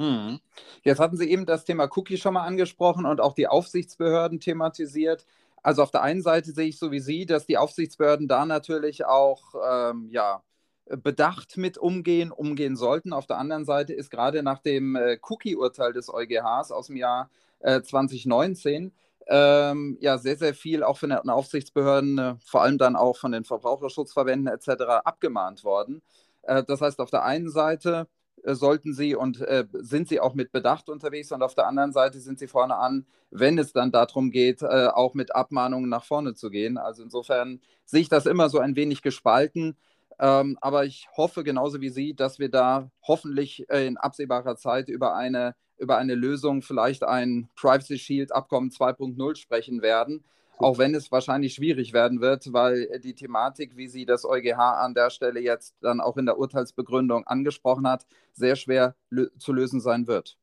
Hm. 0.00 0.40
Jetzt 0.82 0.98
hatten 0.98 1.16
Sie 1.16 1.30
eben 1.30 1.46
das 1.46 1.64
Thema 1.64 1.88
Cookie 1.94 2.16
schon 2.16 2.34
mal 2.34 2.44
angesprochen 2.44 3.06
und 3.06 3.20
auch 3.20 3.34
die 3.34 3.46
Aufsichtsbehörden 3.46 4.40
thematisiert. 4.40 5.26
Also 5.62 5.82
auf 5.82 5.92
der 5.92 6.02
einen 6.02 6.22
Seite 6.22 6.50
sehe 6.50 6.66
ich 6.66 6.78
so 6.78 6.90
wie 6.90 6.98
Sie, 6.98 7.24
dass 7.24 7.46
die 7.46 7.58
Aufsichtsbehörden 7.58 8.26
da 8.26 8.46
natürlich 8.46 9.04
auch 9.04 9.54
ähm, 9.64 10.08
ja, 10.10 10.42
bedacht 10.86 11.56
mit 11.56 11.78
umgehen, 11.78 12.30
umgehen 12.32 12.76
sollten. 12.76 13.12
Auf 13.12 13.26
der 13.26 13.38
anderen 13.38 13.64
Seite 13.64 13.92
ist 13.92 14.10
gerade 14.10 14.42
nach 14.42 14.58
dem 14.58 14.96
äh, 14.96 15.18
Cookie-Urteil 15.22 15.92
des 15.92 16.12
EuGHs 16.12 16.72
aus 16.72 16.88
dem 16.88 16.96
Jahr 16.96 17.30
äh, 17.60 17.82
2019 17.82 18.92
ähm, 19.28 19.96
ja 20.00 20.18
sehr, 20.18 20.36
sehr 20.36 20.54
viel 20.54 20.82
auch 20.82 20.98
von 20.98 21.10
den 21.10 21.28
Aufsichtsbehörden, 21.28 22.18
äh, 22.18 22.34
vor 22.44 22.62
allem 22.62 22.78
dann 22.78 22.96
auch 22.96 23.16
von 23.16 23.32
den 23.32 23.44
Verbraucherschutzverbänden 23.44 24.52
etc. 24.52 24.82
abgemahnt 25.04 25.64
worden. 25.64 26.02
Äh, 26.42 26.64
das 26.64 26.80
heißt, 26.80 27.00
auf 27.00 27.10
der 27.10 27.24
einen 27.24 27.50
Seite 27.50 28.08
äh, 28.42 28.54
sollten 28.54 28.94
sie 28.94 29.14
und 29.14 29.40
äh, 29.40 29.66
sind 29.72 30.08
sie 30.08 30.20
auch 30.20 30.34
mit 30.34 30.52
Bedacht 30.52 30.88
unterwegs 30.88 31.30
und 31.32 31.42
auf 31.42 31.54
der 31.54 31.66
anderen 31.66 31.92
Seite 31.92 32.20
sind 32.20 32.38
sie 32.38 32.48
vorne 32.48 32.76
an, 32.76 33.06
wenn 33.30 33.58
es 33.58 33.72
dann 33.72 33.92
darum 33.92 34.30
geht, 34.30 34.62
äh, 34.62 34.88
auch 34.88 35.14
mit 35.14 35.34
Abmahnungen 35.34 35.88
nach 35.88 36.04
vorne 36.04 36.34
zu 36.34 36.50
gehen. 36.50 36.76
Also 36.78 37.02
insofern 37.02 37.60
sehe 37.84 38.00
ich 38.00 38.08
das 38.08 38.26
immer 38.26 38.48
so 38.48 38.58
ein 38.58 38.76
wenig 38.76 39.02
gespalten. 39.02 39.76
Ähm, 40.18 40.58
aber 40.60 40.84
ich 40.84 41.08
hoffe 41.16 41.44
genauso 41.44 41.80
wie 41.80 41.90
Sie, 41.90 42.14
dass 42.14 42.38
wir 42.38 42.50
da 42.50 42.90
hoffentlich 43.06 43.68
äh, 43.70 43.86
in 43.86 43.96
absehbarer 43.96 44.56
Zeit 44.56 44.88
über 44.88 45.14
eine, 45.14 45.54
über 45.78 45.98
eine 45.98 46.14
Lösung, 46.14 46.62
vielleicht 46.62 47.04
ein 47.04 47.48
Privacy 47.56 47.98
Shield 47.98 48.32
Abkommen 48.32 48.70
2.0 48.70 49.36
sprechen 49.36 49.82
werden 49.82 50.24
auch 50.62 50.78
wenn 50.78 50.94
es 50.94 51.10
wahrscheinlich 51.10 51.54
schwierig 51.54 51.92
werden 51.92 52.20
wird, 52.20 52.52
weil 52.52 53.00
die 53.00 53.14
Thematik, 53.14 53.76
wie 53.76 53.88
sie 53.88 54.06
das 54.06 54.24
EuGH 54.24 54.58
an 54.58 54.94
der 54.94 55.10
Stelle 55.10 55.40
jetzt 55.40 55.74
dann 55.80 56.00
auch 56.00 56.16
in 56.16 56.26
der 56.26 56.38
Urteilsbegründung 56.38 57.26
angesprochen 57.26 57.88
hat, 57.88 58.06
sehr 58.32 58.56
schwer 58.56 58.94
lö 59.10 59.28
zu 59.38 59.52
lösen 59.52 59.80
sein 59.80 60.06
wird. 60.06 60.38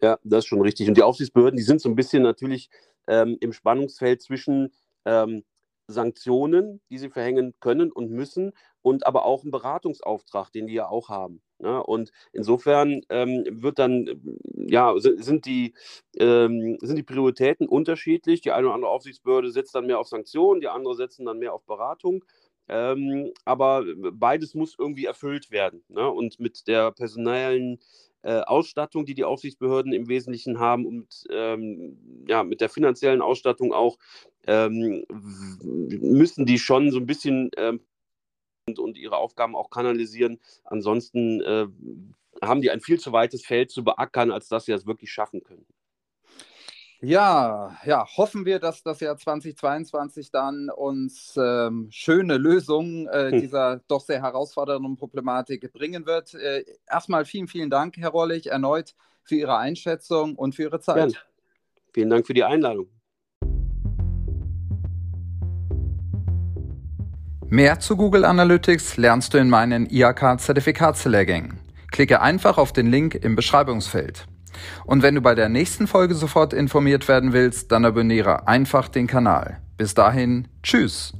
Ja, 0.00 0.18
das 0.22 0.44
ist 0.44 0.46
schon 0.46 0.60
richtig. 0.60 0.88
Und 0.88 0.96
die 0.96 1.02
Aufsichtsbehörden, 1.02 1.56
die 1.56 1.64
sind 1.64 1.80
so 1.80 1.88
ein 1.88 1.96
bisschen 1.96 2.22
natürlich 2.22 2.70
ähm, 3.06 3.36
im 3.40 3.52
Spannungsfeld 3.52 4.22
zwischen 4.22 4.72
ähm, 5.04 5.44
Sanktionen, 5.88 6.80
die 6.90 6.98
sie 6.98 7.08
verhängen 7.08 7.54
können 7.60 7.90
und 7.90 8.10
müssen, 8.10 8.52
und 8.82 9.06
aber 9.06 9.24
auch 9.24 9.42
einen 9.42 9.50
Beratungsauftrag, 9.50 10.52
den 10.52 10.66
die 10.66 10.74
ja 10.74 10.88
auch 10.88 11.08
haben. 11.08 11.42
Ne? 11.58 11.82
Und 11.82 12.12
insofern 12.32 13.02
ähm, 13.08 13.44
wird 13.50 13.78
dann, 13.78 14.38
ja, 14.54 14.94
sind 14.98 15.46
die, 15.46 15.74
ähm, 16.18 16.78
sind 16.80 16.96
die 16.96 17.02
Prioritäten 17.02 17.66
unterschiedlich. 17.68 18.40
Die 18.42 18.52
eine 18.52 18.66
oder 18.66 18.74
andere 18.74 18.90
Aufsichtsbehörde 18.90 19.50
setzt 19.50 19.74
dann 19.74 19.86
mehr 19.86 19.98
auf 19.98 20.08
Sanktionen, 20.08 20.60
die 20.60 20.68
andere 20.68 20.94
setzen 20.94 21.26
dann 21.26 21.38
mehr 21.38 21.54
auf 21.54 21.64
Beratung. 21.64 22.24
Ähm, 22.68 23.32
aber 23.44 23.84
beides 24.12 24.54
muss 24.54 24.76
irgendwie 24.78 25.06
erfüllt 25.06 25.50
werden. 25.50 25.82
Ne? 25.88 26.08
Und 26.08 26.38
mit 26.38 26.68
der 26.68 26.92
personellen 26.92 27.78
äh, 28.22 28.40
Ausstattung, 28.40 29.06
die 29.06 29.14
die 29.14 29.24
Aufsichtsbehörden 29.24 29.92
im 29.92 30.08
Wesentlichen 30.08 30.58
haben 30.58 30.86
und 30.86 31.24
ähm, 31.30 32.24
ja, 32.26 32.42
mit 32.42 32.60
der 32.60 32.68
finanziellen 32.68 33.22
Ausstattung 33.22 33.72
auch, 33.72 33.96
ähm, 34.48 35.04
müssen 35.60 36.46
die 36.46 36.58
schon 36.58 36.90
so 36.90 36.98
ein 36.98 37.06
bisschen 37.06 37.50
ähm, 37.56 37.80
und 38.76 38.98
ihre 38.98 39.16
Aufgaben 39.16 39.54
auch 39.54 39.70
kanalisieren. 39.70 40.40
Ansonsten 40.64 41.40
äh, 41.40 41.66
haben 42.42 42.60
die 42.60 42.70
ein 42.70 42.80
viel 42.80 42.98
zu 42.98 43.12
weites 43.12 43.44
Feld 43.44 43.70
zu 43.70 43.84
beackern, 43.84 44.30
als 44.30 44.48
dass 44.48 44.66
sie 44.66 44.72
das 44.72 44.86
wirklich 44.86 45.10
schaffen 45.10 45.42
können. 45.42 45.66
Ja, 47.00 47.76
ja, 47.84 48.04
hoffen 48.16 48.44
wir, 48.44 48.58
dass 48.58 48.82
das 48.82 48.98
Jahr 48.98 49.16
2022 49.16 50.32
dann 50.32 50.68
uns 50.68 51.38
ähm, 51.40 51.86
schöne 51.90 52.38
Lösungen 52.38 53.06
äh, 53.06 53.30
hm. 53.30 53.40
dieser 53.40 53.80
doch 53.86 54.00
sehr 54.00 54.20
herausfordernden 54.20 54.96
Problematik 54.96 55.72
bringen 55.72 56.06
wird. 56.06 56.34
Äh, 56.34 56.64
erstmal 56.90 57.24
vielen, 57.24 57.46
vielen 57.46 57.70
Dank, 57.70 57.96
Herr 57.98 58.10
Rollig, 58.10 58.48
erneut 58.48 58.96
für 59.22 59.36
Ihre 59.36 59.56
Einschätzung 59.56 60.34
und 60.34 60.56
für 60.56 60.64
Ihre 60.64 60.80
Zeit. 60.80 60.96
Gern. 60.96 61.22
Vielen 61.92 62.10
Dank 62.10 62.26
für 62.26 62.34
die 62.34 62.44
Einladung. 62.44 62.88
Mehr 67.50 67.80
zu 67.80 67.96
Google 67.96 68.26
Analytics 68.26 68.98
lernst 68.98 69.32
du 69.32 69.38
in 69.38 69.48
meinen 69.48 69.88
IAK-Zertifikatslehrgängen. 69.88 71.60
Klicke 71.90 72.20
einfach 72.20 72.58
auf 72.58 72.74
den 72.74 72.90
Link 72.90 73.14
im 73.14 73.36
Beschreibungsfeld. 73.36 74.26
Und 74.84 75.02
wenn 75.02 75.14
du 75.14 75.22
bei 75.22 75.34
der 75.34 75.48
nächsten 75.48 75.86
Folge 75.86 76.14
sofort 76.14 76.52
informiert 76.52 77.08
werden 77.08 77.32
willst, 77.32 77.72
dann 77.72 77.86
abonniere 77.86 78.46
einfach 78.46 78.88
den 78.88 79.06
Kanal. 79.06 79.62
Bis 79.78 79.94
dahin, 79.94 80.48
tschüss. 80.62 81.14